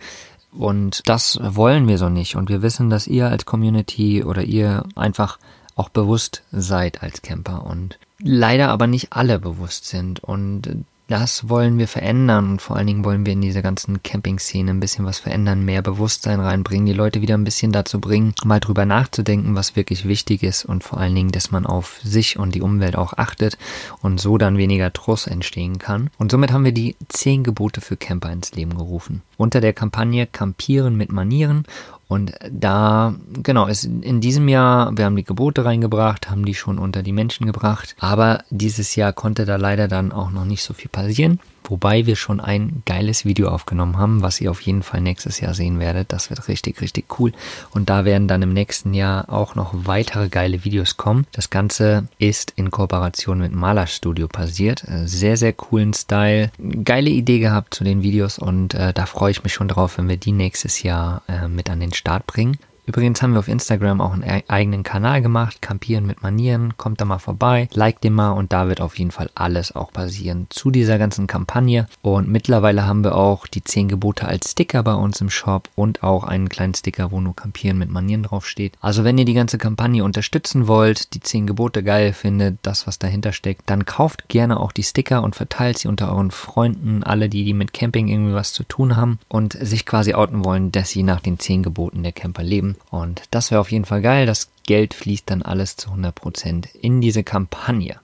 Und 0.51 1.03
das 1.05 1.37
wollen 1.39 1.87
wir 1.87 1.99
so 1.99 2.09
nicht. 2.09 2.35
Und 2.35 2.49
wir 2.49 2.63
wissen, 2.63 2.89
dass 2.89 3.05
ihr 3.05 3.29
als 3.29 3.45
Community 3.45 4.23
oder 4.23 4.41
ihr 4.41 4.85
einfach 4.95 5.37
auch 5.77 5.89
bewusst 5.89 6.43
seid 6.51 7.01
als 7.03 7.21
Camper 7.21 7.65
und 7.65 7.97
leider 8.19 8.69
aber 8.69 8.87
nicht 8.87 9.13
alle 9.13 9.39
bewusst 9.39 9.85
sind 9.85 10.19
und 10.23 10.85
das 11.07 11.47
wollen 11.47 11.77
wir 11.77 11.87
verändern 11.87 12.51
und 12.51 12.61
vor 12.61 12.75
allen 12.75 12.87
Dingen 12.87 13.05
wollen 13.05 13.25
wir 13.25 13.33
in 13.33 13.41
dieser 13.41 13.61
ganzen 13.61 14.03
Camping-Szene 14.03 14.71
ein 14.71 14.81
bisschen 14.81 15.05
was 15.05 15.19
verändern, 15.19 15.63
mehr 15.63 15.81
Bewusstsein 15.81 16.41
reinbringen, 16.41 16.85
die 16.85 16.93
Leute 16.93 17.21
wieder 17.21 17.35
ein 17.35 17.45
bisschen 17.45 17.71
dazu 17.71 18.01
bringen, 18.01 18.33
mal 18.43 18.59
drüber 18.59 18.85
nachzudenken, 18.85 19.55
was 19.55 19.77
wirklich 19.77 20.05
wichtig 20.05 20.43
ist 20.43 20.65
und 20.65 20.83
vor 20.83 20.99
allen 20.99 21.15
Dingen, 21.15 21.31
dass 21.31 21.49
man 21.49 21.65
auf 21.65 22.01
sich 22.03 22.37
und 22.37 22.55
die 22.55 22.61
Umwelt 22.61 22.97
auch 22.97 23.13
achtet 23.13 23.57
und 24.01 24.19
so 24.19 24.37
dann 24.37 24.57
weniger 24.57 24.91
Truss 24.91 25.27
entstehen 25.27 25.79
kann. 25.79 26.09
Und 26.17 26.31
somit 26.31 26.51
haben 26.51 26.65
wir 26.65 26.73
die 26.73 26.97
zehn 27.07 27.43
Gebote 27.43 27.79
für 27.79 27.95
Camper 27.95 28.31
ins 28.31 28.51
Leben 28.51 28.75
gerufen. 28.75 29.21
Unter 29.37 29.61
der 29.61 29.73
Kampagne 29.73 30.27
Campieren 30.27 30.97
mit 30.97 31.11
Manieren 31.11 31.63
und 32.07 32.33
da, 32.49 33.15
genau, 33.43 33.67
ist 33.67 33.83
in 33.83 34.21
diesem 34.21 34.47
Jahr, 34.47 34.97
wir 34.97 35.05
haben 35.05 35.15
die 35.15 35.25
Gebote 35.25 35.65
reingebracht, 35.65 36.29
haben 36.29 36.45
die 36.45 36.53
schon 36.53 36.79
unter 36.79 37.03
die 37.03 37.11
Menschen 37.11 37.45
gebracht, 37.45 37.95
aber 37.99 38.43
dieses 38.49 38.95
Jahr 38.95 39.11
konnte 39.11 39.45
da 39.45 39.57
leider 39.57 39.87
dann 39.87 40.11
auch 40.11 40.31
noch 40.31 40.45
nicht 40.45 40.63
so 40.63 40.73
viel 40.73 40.89
passieren. 40.89 41.39
Wobei 41.69 42.05
wir 42.05 42.15
schon 42.15 42.39
ein 42.39 42.83
geiles 42.85 43.25
Video 43.25 43.49
aufgenommen 43.49 43.97
haben, 43.97 44.21
was 44.21 44.41
ihr 44.41 44.51
auf 44.51 44.61
jeden 44.61 44.83
Fall 44.83 45.01
nächstes 45.01 45.39
Jahr 45.39 45.53
sehen 45.53 45.79
werdet. 45.79 46.13
Das 46.13 46.29
wird 46.29 46.47
richtig, 46.47 46.81
richtig 46.81 47.19
cool. 47.19 47.31
Und 47.71 47.89
da 47.89 48.05
werden 48.05 48.27
dann 48.27 48.41
im 48.41 48.53
nächsten 48.53 48.93
Jahr 48.93 49.31
auch 49.31 49.55
noch 49.55 49.73
weitere 49.73 50.29
geile 50.29 50.63
Videos 50.63 50.97
kommen. 50.97 51.27
Das 51.31 51.49
Ganze 51.49 52.07
ist 52.17 52.53
in 52.55 52.71
Kooperation 52.71 53.39
mit 53.39 53.53
Malerstudio 53.53 54.27
passiert. 54.27 54.83
Äh, 54.87 55.07
sehr, 55.07 55.37
sehr 55.37 55.53
coolen 55.53 55.93
Style. 55.93 56.51
Geile 56.83 57.09
Idee 57.09 57.39
gehabt 57.39 57.73
zu 57.73 57.83
den 57.83 58.03
Videos 58.03 58.39
und 58.39 58.73
äh, 58.73 58.93
da 58.93 59.05
freue 59.05 59.31
ich 59.31 59.43
mich 59.43 59.53
schon 59.53 59.67
drauf, 59.67 59.97
wenn 59.97 60.09
wir 60.09 60.17
die 60.17 60.31
nächstes 60.31 60.83
Jahr 60.83 61.21
äh, 61.27 61.47
mit 61.47 61.69
an 61.69 61.79
den 61.79 61.93
Start 61.93 62.27
bringen. 62.27 62.57
Übrigens 62.87 63.21
haben 63.21 63.33
wir 63.33 63.39
auf 63.39 63.49
Instagram 63.49 63.99
auch 63.99 64.13
einen 64.13 64.23
e-, 64.23 64.45
eigenen 64.47 64.83
Kanal 64.83 65.21
gemacht, 65.21 65.61
Campieren 65.61 66.05
mit 66.05 66.23
Manieren. 66.23 66.77
Kommt 66.77 67.01
da 67.01 67.05
mal 67.05 67.19
vorbei, 67.19 67.67
liked 67.73 68.05
den 68.05 68.13
mal 68.13 68.31
und 68.31 68.53
da 68.53 68.69
wird 68.69 68.79
auf 68.79 68.97
jeden 68.97 69.11
Fall 69.11 69.29
alles 69.35 69.75
auch 69.75 69.91
passieren 69.91 70.47
zu 70.49 70.71
dieser 70.71 70.97
ganzen 70.97 71.27
Kampagne. 71.27 71.87
Und 72.01 72.29
mittlerweile 72.29 72.87
haben 72.87 73.03
wir 73.03 73.15
auch 73.15 73.45
die 73.45 73.61
10 73.61 73.89
Gebote 73.89 74.25
als 74.25 74.51
Sticker 74.51 74.83
bei 74.83 74.93
uns 74.93 75.19
im 75.19 75.29
Shop 75.29 75.69
und 75.75 76.01
auch 76.01 76.23
einen 76.23 76.47
kleinen 76.47 76.75
Sticker, 76.75 77.11
wo 77.11 77.19
nur 77.19 77.35
Campieren 77.35 77.77
mit 77.77 77.91
Manieren 77.91 78.23
draufsteht. 78.23 78.77
Also 78.79 79.03
wenn 79.03 79.17
ihr 79.17 79.25
die 79.25 79.33
ganze 79.33 79.57
Kampagne 79.57 80.05
unterstützen 80.05 80.69
wollt, 80.69 81.13
die 81.13 81.19
10 81.19 81.45
Gebote 81.45 81.83
geil 81.83 82.13
findet, 82.13 82.57
das 82.61 82.87
was 82.87 82.99
dahinter 82.99 83.33
steckt, 83.33 83.63
dann 83.69 83.83
kauft 83.83 84.29
gerne 84.29 84.61
auch 84.61 84.71
die 84.71 84.83
Sticker 84.83 85.23
und 85.23 85.35
verteilt 85.35 85.77
sie 85.77 85.89
unter 85.89 86.09
euren 86.09 86.31
Freunden, 86.31 87.03
alle 87.03 87.27
die, 87.27 87.43
die 87.43 87.53
mit 87.53 87.73
Camping 87.73 88.07
irgendwie 88.07 88.33
was 88.33 88.53
zu 88.53 88.63
tun 88.63 88.95
haben 88.95 89.19
und 89.27 89.57
sich 89.59 89.85
quasi 89.85 90.13
outen 90.13 90.45
wollen, 90.45 90.71
dass 90.71 90.91
sie 90.91 91.03
nach 91.03 91.19
den 91.19 91.37
10 91.37 91.63
Geboten 91.63 92.01
der 92.01 92.13
Camper 92.13 92.43
leben. 92.43 92.76
Und 92.89 93.23
das 93.31 93.51
wäre 93.51 93.61
auf 93.61 93.71
jeden 93.71 93.85
Fall 93.85 94.01
geil. 94.01 94.25
Das 94.25 94.49
Geld 94.65 94.93
fließt 94.93 95.29
dann 95.29 95.41
alles 95.41 95.75
zu 95.75 95.89
100% 95.91 96.67
in 96.75 97.01
diese 97.01 97.23
Kampagne. 97.23 97.99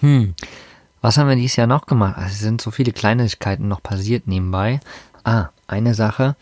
Hm, 0.00 0.34
was 1.00 1.18
haben 1.18 1.28
wir 1.28 1.36
dieses 1.36 1.56
Jahr 1.56 1.66
noch 1.66 1.86
gemacht? 1.86 2.16
Also, 2.16 2.30
es 2.30 2.40
sind 2.40 2.60
so 2.60 2.70
viele 2.70 2.92
Kleinigkeiten 2.92 3.68
noch 3.68 3.82
passiert 3.82 4.26
nebenbei. 4.26 4.80
Ah, 5.24 5.48
eine 5.66 5.94
Sache. 5.94 6.36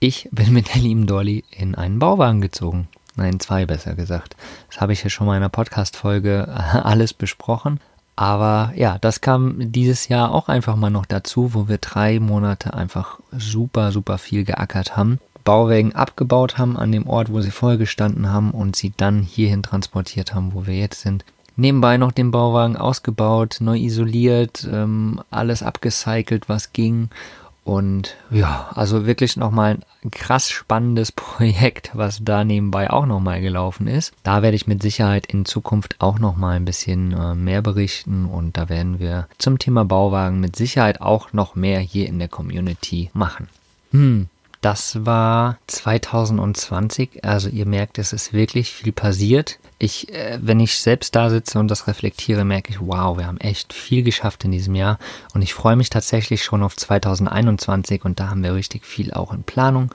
Ich 0.00 0.28
bin 0.32 0.52
mit 0.52 0.74
der 0.74 0.80
lieben 0.80 1.06
Dolly 1.06 1.44
in 1.50 1.74
einen 1.74 1.98
Bauwagen 1.98 2.40
gezogen. 2.40 2.88
Nein, 3.16 3.40
zwei 3.40 3.64
besser 3.64 3.94
gesagt. 3.94 4.36
Das 4.68 4.80
habe 4.80 4.92
ich 4.92 5.02
ja 5.04 5.10
schon 5.10 5.26
mal 5.26 5.34
in 5.34 5.42
einer 5.42 5.48
Podcast-Folge 5.48 6.48
alles 6.84 7.14
besprochen. 7.14 7.80
Aber 8.16 8.72
ja, 8.76 8.98
das 8.98 9.20
kam 9.20 9.72
dieses 9.72 10.08
Jahr 10.08 10.32
auch 10.32 10.48
einfach 10.48 10.76
mal 10.76 10.90
noch 10.90 11.06
dazu, 11.06 11.54
wo 11.54 11.68
wir 11.68 11.78
drei 11.78 12.20
Monate 12.20 12.74
einfach 12.74 13.18
super, 13.32 13.92
super 13.92 14.18
viel 14.18 14.44
geackert 14.44 14.96
haben. 14.96 15.18
Bauwägen 15.44 15.94
abgebaut 15.94 16.58
haben 16.58 16.76
an 16.76 16.92
dem 16.92 17.06
Ort, 17.06 17.32
wo 17.32 17.40
sie 17.40 17.50
vorher 17.50 17.78
gestanden 17.78 18.30
haben 18.30 18.50
und 18.50 18.76
sie 18.76 18.92
dann 18.96 19.22
hierhin 19.22 19.62
transportiert 19.62 20.34
haben, 20.34 20.54
wo 20.54 20.66
wir 20.66 20.74
jetzt 20.74 21.00
sind. 21.00 21.24
Nebenbei 21.56 21.98
noch 21.98 22.10
den 22.10 22.30
Bauwagen 22.30 22.76
ausgebaut, 22.76 23.58
neu 23.60 23.78
isoliert, 23.78 24.68
ähm, 24.70 25.20
alles 25.30 25.62
abgecycelt, 25.62 26.48
was 26.48 26.72
ging 26.72 27.10
und 27.64 28.16
ja, 28.30 28.70
also 28.74 29.06
wirklich 29.06 29.38
nochmal 29.38 29.78
ein 30.04 30.10
krass 30.10 30.50
spannendes 30.50 31.12
Projekt, 31.12 31.90
was 31.94 32.22
da 32.22 32.44
nebenbei 32.44 32.90
auch 32.90 33.06
nochmal 33.06 33.40
gelaufen 33.40 33.86
ist. 33.86 34.12
Da 34.22 34.42
werde 34.42 34.54
ich 34.54 34.66
mit 34.66 34.82
Sicherheit 34.82 35.26
in 35.26 35.46
Zukunft 35.46 35.96
auch 35.98 36.18
nochmal 36.18 36.56
ein 36.56 36.66
bisschen 36.66 37.12
äh, 37.12 37.34
mehr 37.34 37.62
berichten 37.62 38.26
und 38.26 38.58
da 38.58 38.68
werden 38.68 38.98
wir 38.98 39.28
zum 39.38 39.58
Thema 39.58 39.84
Bauwagen 39.84 40.40
mit 40.40 40.56
Sicherheit 40.56 41.00
auch 41.00 41.32
noch 41.32 41.54
mehr 41.54 41.80
hier 41.80 42.06
in 42.06 42.18
der 42.18 42.28
Community 42.28 43.10
machen. 43.14 43.48
Hm, 43.92 44.28
das 44.64 45.04
war 45.04 45.58
2020. 45.66 47.22
Also 47.22 47.50
ihr 47.50 47.66
merkt, 47.66 47.98
es 47.98 48.14
ist 48.14 48.32
wirklich 48.32 48.72
viel 48.72 48.92
passiert. 48.92 49.58
Ich, 49.78 50.10
äh, 50.10 50.38
wenn 50.40 50.58
ich 50.58 50.78
selbst 50.78 51.14
da 51.14 51.28
sitze 51.28 51.58
und 51.58 51.68
das 51.68 51.86
reflektiere, 51.86 52.46
merke 52.46 52.72
ich, 52.72 52.80
wow, 52.80 53.18
wir 53.18 53.26
haben 53.26 53.36
echt 53.36 53.74
viel 53.74 54.02
geschafft 54.02 54.42
in 54.44 54.52
diesem 54.52 54.74
Jahr. 54.74 54.98
Und 55.34 55.42
ich 55.42 55.52
freue 55.52 55.76
mich 55.76 55.90
tatsächlich 55.90 56.42
schon 56.42 56.62
auf 56.62 56.76
2021 56.76 58.06
und 58.06 58.18
da 58.18 58.30
haben 58.30 58.42
wir 58.42 58.54
richtig 58.54 58.86
viel 58.86 59.12
auch 59.12 59.34
in 59.34 59.42
Planung. 59.42 59.90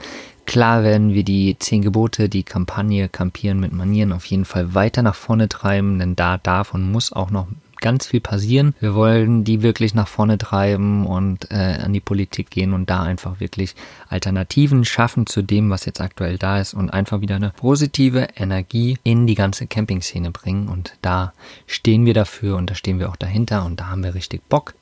Klar 0.45 0.83
werden 0.83 1.15
wir 1.15 1.23
die 1.23 1.57
zehn 1.57 1.81
Gebote, 1.81 2.29
die 2.29 2.43
Kampagne 2.43 3.09
Campieren 3.09 3.59
mit 3.59 3.73
Manieren 3.73 4.13
auf 4.13 4.25
jeden 4.25 4.45
Fall 4.45 4.75
weiter 4.75 5.01
nach 5.01 5.15
vorne 5.15 5.49
treiben, 5.49 5.97
denn 5.97 6.15
da 6.15 6.37
darf 6.37 6.75
und 6.75 6.91
muss 6.91 7.11
auch 7.11 7.31
noch 7.31 7.47
ganz 7.81 8.07
viel 8.07 8.19
passieren. 8.19 8.75
Wir 8.79 8.95
wollen 8.95 9.43
die 9.43 9.61
wirklich 9.61 9.93
nach 9.93 10.07
vorne 10.07 10.37
treiben 10.37 11.05
und 11.05 11.51
äh, 11.51 11.79
an 11.83 11.93
die 11.93 11.99
Politik 11.99 12.49
gehen 12.49 12.73
und 12.73 12.89
da 12.89 13.03
einfach 13.03 13.39
wirklich 13.39 13.75
Alternativen 14.09 14.85
schaffen 14.85 15.25
zu 15.25 15.41
dem, 15.41 15.69
was 15.69 15.85
jetzt 15.85 16.01
aktuell 16.01 16.37
da 16.37 16.59
ist 16.59 16.73
und 16.73 16.89
einfach 16.89 17.21
wieder 17.21 17.35
eine 17.35 17.51
positive 17.51 18.27
Energie 18.35 18.97
in 19.03 19.27
die 19.27 19.35
ganze 19.35 19.67
Camping-Szene 19.67 20.31
bringen. 20.31 20.67
Und 20.67 20.95
da 21.01 21.33
stehen 21.67 22.05
wir 22.05 22.13
dafür 22.13 22.57
und 22.57 22.69
da 22.69 22.75
stehen 22.75 22.99
wir 22.99 23.09
auch 23.09 23.15
dahinter 23.15 23.65
und 23.65 23.79
da 23.79 23.87
haben 23.87 24.03
wir 24.03 24.15
richtig 24.15 24.41
Bock. 24.49 24.73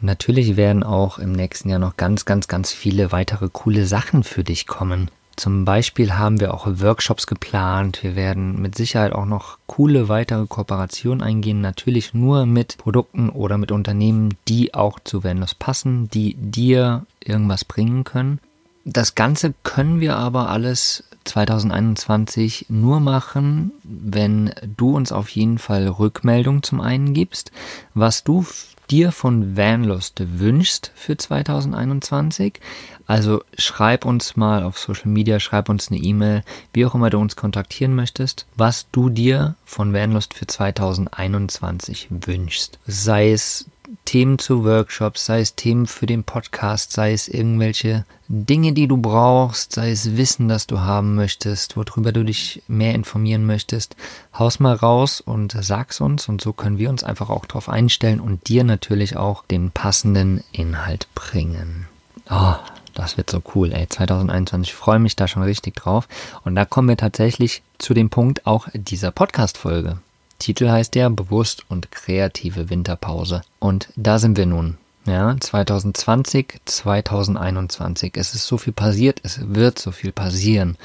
Und 0.00 0.06
natürlich 0.06 0.56
werden 0.56 0.82
auch 0.82 1.18
im 1.18 1.32
nächsten 1.32 1.68
Jahr 1.68 1.78
noch 1.78 1.96
ganz, 1.96 2.24
ganz, 2.24 2.48
ganz 2.48 2.72
viele 2.72 3.12
weitere 3.12 3.48
coole 3.52 3.86
Sachen 3.86 4.24
für 4.24 4.42
dich 4.42 4.66
kommen. 4.66 5.10
Zum 5.36 5.64
Beispiel 5.64 6.14
haben 6.14 6.40
wir 6.40 6.52
auch 6.52 6.66
Workshops 6.66 7.26
geplant. 7.26 8.02
Wir 8.02 8.16
werden 8.16 8.60
mit 8.60 8.74
Sicherheit 8.74 9.12
auch 9.12 9.24
noch 9.24 9.58
coole 9.66 10.08
weitere 10.08 10.46
Kooperationen 10.46 11.22
eingehen. 11.22 11.60
Natürlich 11.60 12.14
nur 12.14 12.46
mit 12.46 12.76
Produkten 12.78 13.30
oder 13.30 13.58
mit 13.58 13.72
Unternehmen, 13.72 14.34
die 14.48 14.74
auch 14.74 14.98
zu 15.00 15.24
Vendors 15.24 15.54
passen, 15.54 16.08
die 16.10 16.34
dir 16.34 17.06
irgendwas 17.20 17.64
bringen 17.64 18.04
können. 18.04 18.40
Das 18.84 19.14
Ganze 19.14 19.54
können 19.62 20.00
wir 20.00 20.16
aber 20.16 20.48
alles 20.48 21.04
2021 21.24 22.66
nur 22.68 23.00
machen, 23.00 23.72
wenn 23.84 24.52
du 24.76 24.96
uns 24.96 25.12
auf 25.12 25.28
jeden 25.28 25.58
Fall 25.58 25.86
Rückmeldung 25.86 26.62
zum 26.62 26.80
einen 26.80 27.14
gibst, 27.14 27.52
was 27.94 28.24
du 28.24 28.44
dir 28.92 29.10
von 29.10 29.56
Vanlust 29.56 30.22
wünschst 30.38 30.92
für 30.94 31.16
2021. 31.16 32.60
Also 33.06 33.42
schreib 33.56 34.04
uns 34.04 34.36
mal 34.36 34.62
auf 34.62 34.78
Social 34.78 35.08
Media, 35.08 35.40
schreib 35.40 35.70
uns 35.70 35.90
eine 35.90 35.98
E-Mail, 35.98 36.42
wie 36.74 36.84
auch 36.84 36.94
immer 36.94 37.08
du 37.08 37.18
uns 37.18 37.34
kontaktieren 37.34 37.94
möchtest, 37.94 38.46
was 38.54 38.90
du 38.92 39.08
dir 39.08 39.56
von 39.64 39.94
Vanlust 39.94 40.34
für 40.34 40.46
2021 40.46 42.08
wünschst. 42.10 42.78
Sei 42.86 43.32
es 43.32 43.70
Themen 44.04 44.38
zu 44.38 44.64
Workshops, 44.64 45.26
sei 45.26 45.40
es 45.40 45.54
Themen 45.54 45.86
für 45.86 46.06
den 46.06 46.24
Podcast, 46.24 46.92
sei 46.92 47.12
es 47.12 47.28
irgendwelche 47.28 48.04
Dinge, 48.28 48.72
die 48.72 48.88
du 48.88 48.96
brauchst, 48.96 49.72
sei 49.72 49.90
es 49.90 50.16
Wissen, 50.16 50.48
das 50.48 50.66
du 50.66 50.80
haben 50.80 51.14
möchtest, 51.14 51.76
worüber 51.76 52.12
du 52.12 52.24
dich 52.24 52.62
mehr 52.68 52.94
informieren 52.94 53.44
möchtest, 53.44 53.96
haus 54.38 54.60
mal 54.60 54.74
raus 54.74 55.20
und 55.20 55.56
sag's 55.60 56.00
uns 56.00 56.28
und 56.28 56.40
so 56.40 56.52
können 56.52 56.78
wir 56.78 56.90
uns 56.90 57.04
einfach 57.04 57.30
auch 57.30 57.46
darauf 57.46 57.68
einstellen 57.68 58.20
und 58.20 58.48
dir 58.48 58.64
natürlich 58.64 59.16
auch 59.16 59.44
den 59.46 59.70
passenden 59.70 60.42
Inhalt 60.52 61.08
bringen. 61.14 61.86
Oh, 62.30 62.54
das 62.94 63.16
wird 63.16 63.30
so 63.30 63.42
cool, 63.54 63.72
ey. 63.72 63.88
2021, 63.88 64.70
ich 64.70 64.74
freue 64.74 64.98
mich 64.98 65.16
da 65.16 65.26
schon 65.26 65.42
richtig 65.42 65.74
drauf. 65.76 66.08
Und 66.44 66.54
da 66.54 66.64
kommen 66.64 66.88
wir 66.88 66.96
tatsächlich 66.96 67.62
zu 67.78 67.94
dem 67.94 68.10
Punkt 68.10 68.46
auch 68.46 68.68
dieser 68.74 69.10
Podcast-Folge. 69.10 69.98
Titel 70.42 70.68
heißt 70.68 70.96
ja 70.96 71.08
Bewusst 71.08 71.64
und 71.68 71.92
kreative 71.92 72.68
Winterpause. 72.68 73.42
Und 73.60 73.88
da 73.94 74.18
sind 74.18 74.36
wir 74.36 74.46
nun. 74.46 74.76
Ja, 75.06 75.36
2020, 75.38 76.60
2021. 76.64 78.16
Es 78.16 78.34
ist 78.34 78.46
so 78.46 78.58
viel 78.58 78.72
passiert, 78.72 79.20
es 79.22 79.40
wird 79.54 79.78
so 79.78 79.92
viel 79.92 80.10
passieren. 80.10 80.76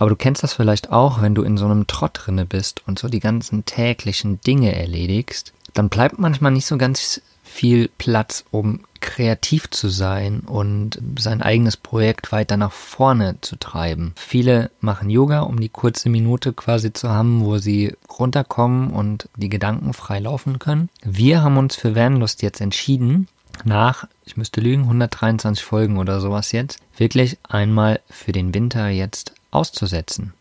Aber 0.00 0.10
du 0.10 0.16
kennst 0.16 0.42
das 0.42 0.54
vielleicht 0.54 0.90
auch, 0.90 1.22
wenn 1.22 1.36
du 1.36 1.42
in 1.42 1.56
so 1.56 1.66
einem 1.66 1.86
Trott 1.86 2.20
drinne 2.24 2.46
bist 2.46 2.82
und 2.86 2.98
so 2.98 3.08
die 3.08 3.20
ganzen 3.20 3.64
täglichen 3.64 4.40
Dinge 4.40 4.74
erledigst, 4.74 5.52
dann 5.72 5.88
bleibt 5.88 6.18
manchmal 6.18 6.50
nicht 6.50 6.66
so 6.66 6.76
ganz 6.76 7.20
viel 7.44 7.88
Platz, 7.98 8.44
um 8.50 8.80
kreativ 9.00 9.70
zu 9.70 9.88
sein 9.88 10.40
und 10.40 10.98
sein 11.18 11.42
eigenes 11.42 11.76
Projekt 11.76 12.32
weiter 12.32 12.56
nach 12.56 12.72
vorne 12.72 13.36
zu 13.42 13.56
treiben. 13.56 14.14
Viele 14.16 14.70
machen 14.80 15.10
Yoga, 15.10 15.40
um 15.40 15.60
die 15.60 15.68
kurze 15.68 16.08
Minute 16.08 16.54
quasi 16.54 16.92
zu 16.92 17.10
haben, 17.10 17.44
wo 17.44 17.58
sie 17.58 17.94
runterkommen 18.18 18.90
und 18.90 19.28
die 19.36 19.50
Gedanken 19.50 19.92
frei 19.92 20.20
laufen 20.20 20.58
können. 20.58 20.88
Wir 21.02 21.42
haben 21.42 21.58
uns 21.58 21.76
für 21.76 21.94
Vanlust 21.94 22.42
jetzt 22.42 22.62
entschieden, 22.62 23.28
nach, 23.62 24.08
ich 24.24 24.36
müsste 24.36 24.60
lügen, 24.60 24.84
123 24.84 25.64
Folgen 25.64 25.98
oder 25.98 26.20
sowas 26.20 26.50
jetzt, 26.50 26.80
wirklich 26.96 27.38
einmal 27.48 28.00
für 28.08 28.32
den 28.32 28.54
Winter 28.54 28.88
jetzt 28.88 29.34
auszusetzen. 29.50 30.32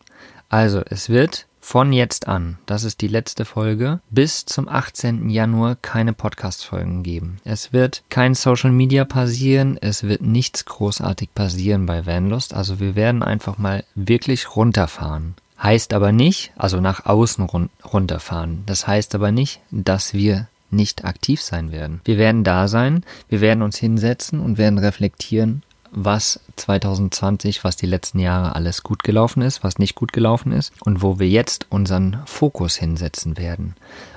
Also 0.50 0.82
es 0.90 1.10
wird 1.10 1.48
von 1.64 1.94
jetzt 1.94 2.28
an, 2.28 2.58
das 2.66 2.84
ist 2.84 3.00
die 3.00 3.08
letzte 3.08 3.46
Folge, 3.46 4.02
bis 4.10 4.46
zum 4.46 4.68
18. 4.68 5.30
Januar 5.30 5.78
keine 5.82 6.12
Podcast-Folgen 6.12 7.04
geben. 7.04 7.38
Es 7.46 7.72
wird 7.72 8.04
kein 8.10 8.36
Social 8.36 8.72
Media 8.72 9.06
passieren, 9.06 9.78
es 9.80 10.04
wird 10.04 10.22
nichts 10.22 10.66
großartig 10.66 11.34
passieren 11.34 11.86
bei 11.86 12.06
Vanlust, 12.06 12.54
also 12.54 12.82
wir 12.82 12.96
werden 12.96 13.24
einfach 13.24 13.58
mal 13.58 13.86
wirklich 13.96 14.58
runterfahren. 14.58 15.36
Heißt 15.62 15.94
aber 15.94 16.12
nicht, 16.12 16.52
also 16.58 16.82
nach 16.82 17.06
außen 17.06 17.46
run 17.46 17.70
runterfahren. 17.94 18.64
Das 18.66 18.86
heißt 18.86 19.16
aber 19.16 19.32
nicht, 19.32 19.62
dass 19.72 20.14
wir 20.14 20.48
nicht 20.70 21.06
aktiv 21.06 21.42
sein 21.42 21.72
werden. 21.72 22.02
Wir 22.04 22.18
werden 22.18 22.44
da 22.44 22.68
sein, 22.68 23.06
wir 23.30 23.40
werden 23.40 23.64
uns 23.64 23.78
hinsetzen 23.78 24.42
und 24.42 24.58
werden 24.58 24.80
reflektieren, 24.80 25.64
was 25.96 26.40
2020, 26.56 27.64
was 27.64 27.76
die 27.76 27.86
letzten 27.86 28.20
Jahre 28.20 28.56
alles 28.56 28.84
gut 28.84 29.04
gelaufen 29.04 29.42
ist, 29.42 29.64
was 29.64 29.80
nicht 29.80 29.96
gut 29.96 30.14
gelaufen 30.14 30.52
ist 30.52 30.74
und 30.84 31.02
wo 31.02 31.20
wir 31.20 31.30
jetzt 31.30 31.68
unseren 31.70 32.20
Fokus 32.26 32.76
hinsetzen 32.76 33.38
werden. 33.38 33.76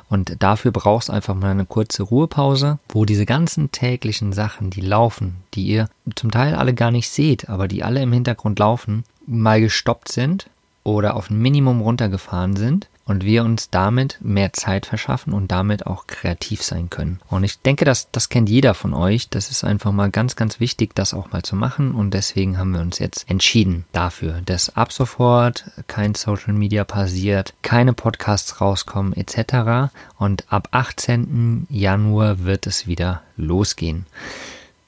Und 0.09 0.43
dafür 0.43 0.71
brauchst 0.71 1.11
einfach 1.11 1.35
mal 1.35 1.51
eine 1.51 1.67
kurze 1.67 2.05
Ruhepause, 2.05 2.79
wo 2.89 3.05
diese 3.05 3.27
ganzen 3.27 3.73
täglichen 3.73 4.33
Sachen, 4.33 4.71
die 4.71 4.81
laufen, 4.81 5.37
die 5.55 5.67
ihr 5.67 5.89
zum 6.15 6.31
Teil 6.31 6.55
alle 6.55 6.75
gar 6.75 6.91
nicht 6.91 7.09
seht, 7.09 7.49
aber 7.49 7.67
die 7.67 7.83
alle 7.83 8.03
im 8.03 8.13
Hintergrund 8.13 8.59
laufen, 8.59 9.05
mal 9.27 9.61
gestoppt 9.61 10.11
sind 10.11 10.49
oder 10.85 11.17
auf 11.17 11.31
ein 11.31 11.39
Minimum 11.41 11.81
runtergefahren 11.81 12.57
sind 12.57 12.89
und 13.07 13.25
wir 13.25 13.45
uns 13.45 13.71
damit 13.71 14.19
mehr 14.21 14.53
Zeit 14.53 14.85
verschaffen 14.85 15.33
und 15.33 15.51
damit 15.51 15.87
auch 15.87 16.07
kreativ 16.07 16.63
sein 16.63 16.91
können. 16.91 17.21
Und 17.29 17.45
ich 17.45 17.61
denke, 17.61 17.85
dass 17.85 18.11
das 18.11 18.29
kennt 18.29 18.51
jeder 18.51 18.75
von 18.75 18.93
euch. 18.93 19.31
Das 19.31 19.51
ist 19.51 19.65
einfach 19.65 19.93
mal 19.93 20.11
ganz, 20.11 20.37
ganz 20.37 20.61
wichtig, 20.61 20.95
das 20.95 21.15
auch 21.15 21.31
mal 21.31 21.43
zu 21.43 21.57
machen. 21.57 21.95
Und 21.95 22.13
deswegen 22.13 22.59
haben 22.59 22.73
wir 22.73 22.81
uns 22.81 22.99
jetzt 22.99 23.31
entschieden 23.31 23.85
dafür, 23.93 24.43
dass 24.45 24.77
ab 24.77 24.93
sofort 24.93 25.65
kein 25.87 26.15
Social 26.15 26.53
Media 26.53 26.85
passiert, 26.85 27.55
keine 27.63 27.93
Podcasts 27.93 28.61
rauskommen 28.61 29.13
etc. 29.13 29.93
Und 30.19 30.53
ab 30.53 30.69
18. 30.73 31.69
Januar 31.71 32.45
wird 32.45 32.67
es 32.67 32.89
wieder 32.89 33.23
losgehen. 33.37 34.07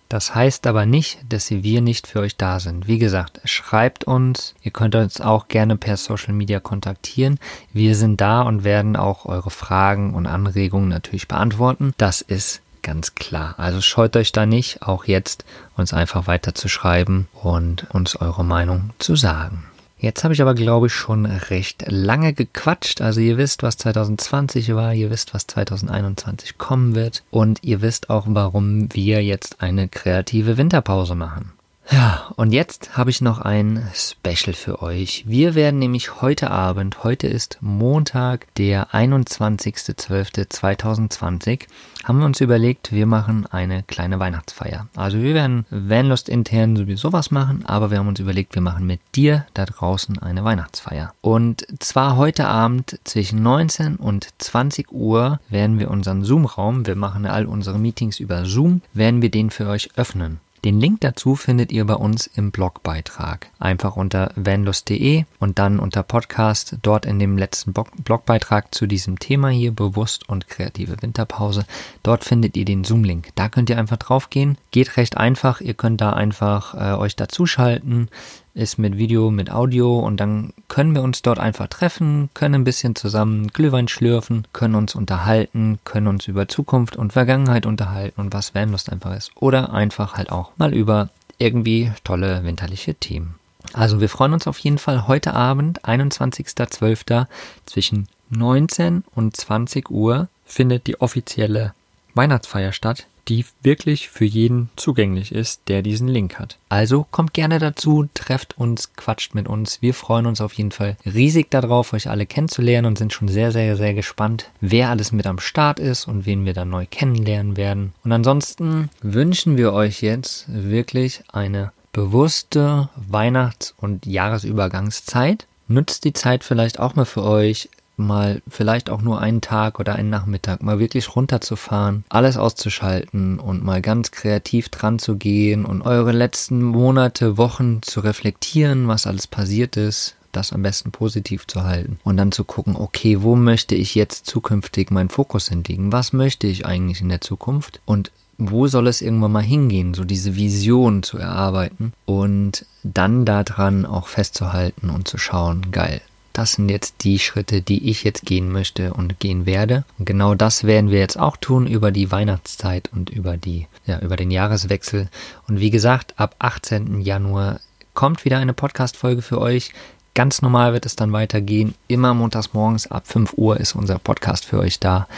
Das 0.08 0.34
heißt 0.34 0.66
aber 0.66 0.86
nicht, 0.86 1.18
dass 1.28 1.50
wir 1.50 1.82
nicht 1.82 2.06
für 2.06 2.20
euch 2.20 2.36
da 2.36 2.60
sind. 2.60 2.88
Wie 2.88 2.98
gesagt, 2.98 3.40
schreibt 3.44 4.04
uns. 4.04 4.54
Ihr 4.62 4.70
könnt 4.70 4.94
uns 4.94 5.20
auch 5.20 5.48
gerne 5.48 5.76
per 5.76 5.98
Social 5.98 6.32
Media 6.32 6.60
kontaktieren. 6.60 7.38
Wir 7.74 7.94
sind 7.94 8.20
da 8.20 8.42
und 8.42 8.64
werden 8.64 8.96
auch 8.96 9.26
eure 9.26 9.50
Fragen 9.50 10.14
und 10.14 10.26
Anregungen 10.26 10.88
natürlich 10.88 11.28
beantworten. 11.28 11.92
Das 11.98 12.22
ist 12.22 12.62
ganz 12.82 13.14
klar. 13.16 13.54
Also 13.58 13.82
scheut 13.82 14.16
euch 14.16 14.32
da 14.32 14.46
nicht, 14.46 14.82
auch 14.82 15.04
jetzt 15.04 15.44
uns 15.76 15.92
einfach 15.92 16.26
weiter 16.26 16.54
zu 16.54 16.68
schreiben 16.68 17.28
und 17.34 17.86
uns 17.90 18.16
eure 18.16 18.44
Meinung 18.44 18.90
zu 18.98 19.14
sagen. 19.14 19.64
Jetzt 20.00 20.22
habe 20.22 20.32
ich 20.32 20.40
aber, 20.40 20.54
glaube 20.54 20.86
ich, 20.86 20.94
schon 20.94 21.26
recht 21.26 21.84
lange 21.88 22.32
gequatscht. 22.32 23.00
Also 23.00 23.20
ihr 23.20 23.36
wisst, 23.36 23.64
was 23.64 23.76
2020 23.78 24.74
war, 24.74 24.94
ihr 24.94 25.10
wisst, 25.10 25.34
was 25.34 25.46
2021 25.48 26.56
kommen 26.56 26.94
wird 26.94 27.24
und 27.30 27.64
ihr 27.64 27.82
wisst 27.82 28.08
auch, 28.08 28.26
warum 28.28 28.94
wir 28.94 29.24
jetzt 29.24 29.60
eine 29.60 29.88
kreative 29.88 30.56
Winterpause 30.56 31.16
machen. 31.16 31.52
Ja, 31.90 32.32
und 32.36 32.52
jetzt 32.52 32.98
habe 32.98 33.08
ich 33.08 33.22
noch 33.22 33.38
ein 33.38 33.88
Special 33.94 34.52
für 34.52 34.82
euch. 34.82 35.24
Wir 35.26 35.54
werden 35.54 35.78
nämlich 35.78 36.20
heute 36.20 36.50
Abend, 36.50 37.02
heute 37.02 37.28
ist 37.28 37.56
Montag, 37.62 38.46
der 38.56 38.90
21.12.2020, 38.90 41.60
haben 42.04 42.18
wir 42.18 42.26
uns 42.26 42.42
überlegt, 42.42 42.92
wir 42.92 43.06
machen 43.06 43.46
eine 43.46 43.84
kleine 43.84 44.18
Weihnachtsfeier. 44.18 44.86
Also 44.96 45.22
wir 45.22 45.32
werden 45.32 45.64
Vanlust 45.70 46.28
intern 46.28 46.76
sowieso 46.76 47.14
was 47.14 47.30
machen, 47.30 47.64
aber 47.64 47.90
wir 47.90 47.96
haben 47.98 48.08
uns 48.08 48.20
überlegt, 48.20 48.54
wir 48.54 48.60
machen 48.60 48.86
mit 48.86 49.00
dir 49.14 49.46
da 49.54 49.64
draußen 49.64 50.18
eine 50.18 50.44
Weihnachtsfeier. 50.44 51.14
Und 51.22 51.66
zwar 51.78 52.18
heute 52.18 52.48
Abend 52.48 53.00
zwischen 53.04 53.42
19 53.42 53.96
und 53.96 54.28
20 54.36 54.92
Uhr 54.92 55.40
werden 55.48 55.78
wir 55.78 55.90
unseren 55.90 56.22
Zoom-Raum, 56.22 56.86
wir 56.86 56.96
machen 56.96 57.24
all 57.24 57.46
unsere 57.46 57.78
Meetings 57.78 58.20
über 58.20 58.44
Zoom, 58.44 58.82
werden 58.92 59.22
wir 59.22 59.30
den 59.30 59.48
für 59.48 59.68
euch 59.68 59.88
öffnen. 59.96 60.40
Den 60.64 60.80
Link 60.80 61.00
dazu 61.02 61.36
findet 61.36 61.70
ihr 61.70 61.84
bei 61.84 61.94
uns 61.94 62.26
im 62.26 62.50
Blogbeitrag. 62.50 63.50
Einfach 63.58 63.96
unter 63.96 64.32
vanlust.de 64.34 65.24
und 65.38 65.58
dann 65.58 65.78
unter 65.78 66.02
Podcast 66.02 66.76
dort 66.82 67.06
in 67.06 67.18
dem 67.18 67.38
letzten 67.38 67.72
Blogbeitrag 67.72 68.74
zu 68.74 68.86
diesem 68.86 69.18
Thema 69.18 69.50
hier 69.50 69.72
bewusst 69.72 70.28
und 70.28 70.48
kreative 70.48 71.00
Winterpause. 71.00 71.64
Dort 72.02 72.24
findet 72.24 72.56
ihr 72.56 72.64
den 72.64 72.84
Zoom-Link. 72.84 73.28
Da 73.36 73.48
könnt 73.48 73.70
ihr 73.70 73.78
einfach 73.78 73.98
draufgehen. 73.98 74.58
Geht 74.70 74.96
recht 74.96 75.16
einfach. 75.16 75.60
Ihr 75.60 75.74
könnt 75.74 76.00
da 76.00 76.12
einfach 76.12 76.74
äh, 76.74 76.98
euch 76.98 77.14
dazuschalten 77.14 78.08
ist 78.54 78.78
mit 78.78 78.98
Video, 78.98 79.30
mit 79.30 79.50
Audio 79.50 79.98
und 80.00 80.18
dann 80.18 80.52
können 80.68 80.94
wir 80.94 81.02
uns 81.02 81.22
dort 81.22 81.38
einfach 81.38 81.68
treffen, 81.68 82.30
können 82.34 82.56
ein 82.56 82.64
bisschen 82.64 82.94
zusammen 82.96 83.48
Glühwein 83.48 83.88
schlürfen, 83.88 84.46
können 84.52 84.74
uns 84.74 84.94
unterhalten, 84.94 85.78
können 85.84 86.08
uns 86.08 86.26
über 86.28 86.48
Zukunft 86.48 86.96
und 86.96 87.12
Vergangenheit 87.12 87.66
unterhalten 87.66 88.20
und 88.20 88.32
was 88.32 88.54
Vanlust 88.54 88.90
einfach 88.90 89.14
ist. 89.16 89.32
Oder 89.36 89.72
einfach 89.72 90.14
halt 90.14 90.32
auch 90.32 90.52
mal 90.56 90.74
über 90.74 91.10
irgendwie 91.38 91.92
tolle 92.04 92.44
winterliche 92.44 92.94
Themen. 92.94 93.34
Also 93.72 94.00
wir 94.00 94.08
freuen 94.08 94.32
uns 94.32 94.46
auf 94.46 94.58
jeden 94.58 94.78
Fall 94.78 95.06
heute 95.06 95.34
Abend, 95.34 95.84
21.12. 95.84 97.26
zwischen 97.66 98.08
19 98.30 99.04
und 99.14 99.36
20 99.36 99.90
Uhr 99.90 100.28
findet 100.44 100.86
die 100.86 101.00
offizielle 101.00 101.74
Weihnachtsfeier 102.18 102.72
statt 102.72 103.06
die 103.28 103.44
wirklich 103.62 104.08
für 104.08 104.24
jeden 104.24 104.70
zugänglich 104.76 105.32
ist, 105.32 105.62
der 105.68 105.82
diesen 105.82 106.08
Link 106.08 106.38
hat. 106.38 106.58
Also 106.68 107.06
kommt 107.10 107.34
gerne 107.34 107.58
dazu, 107.58 108.08
trefft 108.14 108.56
uns, 108.56 108.94
quatscht 108.94 109.34
mit 109.34 109.46
uns. 109.46 109.82
Wir 109.82 109.94
freuen 109.94 110.26
uns 110.26 110.40
auf 110.40 110.54
jeden 110.54 110.70
Fall 110.70 110.96
riesig 111.04 111.50
darauf, 111.50 111.92
euch 111.92 112.08
alle 112.08 112.26
kennenzulernen 112.26 112.86
und 112.86 112.98
sind 112.98 113.12
schon 113.12 113.28
sehr, 113.28 113.52
sehr, 113.52 113.76
sehr 113.76 113.94
gespannt, 113.94 114.50
wer 114.60 114.88
alles 114.88 115.12
mit 115.12 115.26
am 115.26 115.38
Start 115.38 115.78
ist 115.78 116.08
und 116.08 116.26
wen 116.26 116.44
wir 116.44 116.54
dann 116.54 116.70
neu 116.70 116.86
kennenlernen 116.90 117.56
werden. 117.56 117.92
Und 118.04 118.12
ansonsten 118.12 118.88
wünschen 119.02 119.56
wir 119.56 119.72
euch 119.72 120.00
jetzt 120.00 120.46
wirklich 120.48 121.22
eine 121.32 121.72
bewusste 121.92 122.88
Weihnachts- 122.96 123.74
und 123.76 124.06
Jahresübergangszeit. 124.06 125.46
Nutzt 125.66 126.04
die 126.04 126.14
Zeit 126.14 126.44
vielleicht 126.44 126.78
auch 126.78 126.94
mal 126.94 127.04
für 127.04 127.24
euch, 127.24 127.68
mal 127.98 128.42
vielleicht 128.48 128.90
auch 128.90 129.02
nur 129.02 129.20
einen 129.20 129.40
Tag 129.40 129.80
oder 129.80 129.94
einen 129.94 130.10
Nachmittag 130.10 130.62
mal 130.62 130.78
wirklich 130.78 131.14
runterzufahren, 131.14 132.04
alles 132.08 132.36
auszuschalten 132.36 133.38
und 133.38 133.64
mal 133.64 133.82
ganz 133.82 134.10
kreativ 134.10 134.68
dran 134.68 134.98
zu 134.98 135.16
gehen 135.16 135.64
und 135.64 135.82
eure 135.82 136.12
letzten 136.12 136.62
Monate, 136.62 137.36
Wochen 137.36 137.82
zu 137.82 138.00
reflektieren, 138.00 138.88
was 138.88 139.06
alles 139.06 139.26
passiert 139.26 139.76
ist, 139.76 140.16
das 140.32 140.52
am 140.52 140.62
besten 140.62 140.92
positiv 140.92 141.46
zu 141.46 141.64
halten 141.64 141.98
und 142.04 142.16
dann 142.16 142.32
zu 142.32 142.44
gucken, 142.44 142.76
okay, 142.76 143.22
wo 143.22 143.36
möchte 143.36 143.74
ich 143.74 143.94
jetzt 143.94 144.26
zukünftig 144.26 144.90
meinen 144.90 145.08
Fokus 145.08 145.48
hinlegen? 145.48 145.92
Was 145.92 146.12
möchte 146.12 146.46
ich 146.46 146.66
eigentlich 146.66 147.00
in 147.00 147.08
der 147.08 147.20
Zukunft? 147.20 147.80
Und 147.84 148.12
wo 148.38 148.68
soll 148.68 148.86
es 148.86 149.02
irgendwann 149.02 149.32
mal 149.32 149.42
hingehen, 149.42 149.94
so 149.94 150.04
diese 150.04 150.36
Vision 150.36 151.02
zu 151.02 151.18
erarbeiten 151.18 151.92
und 152.06 152.64
dann 152.84 153.24
daran 153.24 153.84
auch 153.84 154.06
festzuhalten 154.06 154.90
und 154.90 155.08
zu 155.08 155.18
schauen, 155.18 155.72
geil, 155.72 156.00
das 156.38 156.52
sind 156.52 156.68
jetzt 156.68 157.02
die 157.02 157.18
Schritte, 157.18 157.62
die 157.62 157.90
ich 157.90 158.04
jetzt 158.04 158.24
gehen 158.24 158.52
möchte 158.52 158.94
und 158.94 159.18
gehen 159.18 159.44
werde. 159.44 159.82
Und 159.98 160.04
genau 160.04 160.36
das 160.36 160.62
werden 160.62 160.92
wir 160.92 161.00
jetzt 161.00 161.18
auch 161.18 161.36
tun 161.36 161.66
über 161.66 161.90
die 161.90 162.12
Weihnachtszeit 162.12 162.90
und 162.92 163.10
über 163.10 163.36
die, 163.36 163.66
ja, 163.86 163.98
über 163.98 164.14
den 164.14 164.30
Jahreswechsel. 164.30 165.08
Und 165.48 165.58
wie 165.58 165.70
gesagt, 165.70 166.14
ab 166.16 166.36
18. 166.38 167.00
Januar 167.00 167.58
kommt 167.92 168.24
wieder 168.24 168.38
eine 168.38 168.52
Podcast-Folge 168.52 169.20
für 169.20 169.40
euch. 169.40 169.72
Ganz 170.14 170.40
normal 170.40 170.72
wird 170.74 170.86
es 170.86 170.94
dann 170.94 171.12
weitergehen. 171.12 171.74
Immer 171.88 172.14
montags 172.14 172.52
morgens 172.52 172.86
ab 172.86 173.08
5 173.08 173.32
Uhr 173.36 173.58
ist 173.58 173.74
unser 173.74 173.98
Podcast 173.98 174.44
für 174.44 174.60
euch 174.60 174.78
da 174.78 175.08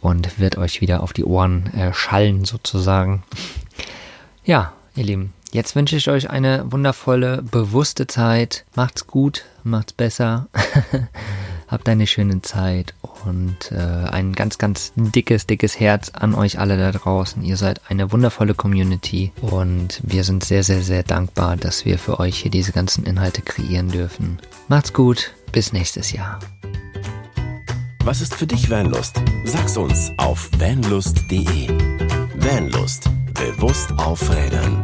und 0.00 0.40
wird 0.40 0.56
euch 0.56 0.80
wieder 0.80 1.02
auf 1.02 1.12
die 1.12 1.26
Ohren 1.26 1.66
äh, 1.74 1.92
schallen 1.92 2.46
sozusagen. 2.46 3.24
Ja, 4.42 4.72
ihr 4.96 5.04
Lieben, 5.04 5.34
Jetzt 5.52 5.76
wünsche 5.76 5.96
ich 5.96 6.08
euch 6.08 6.30
eine 6.30 6.72
wundervolle, 6.72 7.42
bewusste 7.42 8.06
Zeit. 8.06 8.64
Macht's 8.74 9.06
gut, 9.06 9.44
macht's 9.64 9.92
besser. 9.92 10.48
Habt 11.68 11.88
eine 11.90 12.06
schöne 12.06 12.40
Zeit 12.40 12.94
und 13.26 13.70
äh, 13.70 13.76
ein 13.76 14.32
ganz, 14.32 14.56
ganz 14.56 14.92
dickes, 14.96 15.46
dickes 15.46 15.78
Herz 15.78 16.10
an 16.14 16.34
euch 16.34 16.58
alle 16.58 16.78
da 16.78 16.90
draußen. 16.90 17.42
Ihr 17.42 17.58
seid 17.58 17.82
eine 17.90 18.12
wundervolle 18.12 18.54
Community 18.54 19.30
und 19.42 20.00
wir 20.02 20.24
sind 20.24 20.42
sehr, 20.42 20.62
sehr, 20.62 20.82
sehr 20.82 21.02
dankbar, 21.02 21.58
dass 21.58 21.84
wir 21.84 21.98
für 21.98 22.18
euch 22.18 22.38
hier 22.38 22.50
diese 22.50 22.72
ganzen 22.72 23.04
Inhalte 23.04 23.42
kreieren 23.42 23.88
dürfen. 23.88 24.38
Macht's 24.68 24.94
gut, 24.94 25.32
bis 25.52 25.74
nächstes 25.74 26.12
Jahr. 26.12 26.38
Was 28.04 28.22
ist 28.22 28.34
für 28.34 28.46
dich 28.46 28.70
Vanlust? 28.70 29.22
Sag's 29.44 29.76
uns 29.76 30.10
auf 30.16 30.50
vanlust.de. 30.58 31.68
Vanlust. 32.36 33.10
Bewusst 33.34 33.92
aufrädern. 33.98 34.80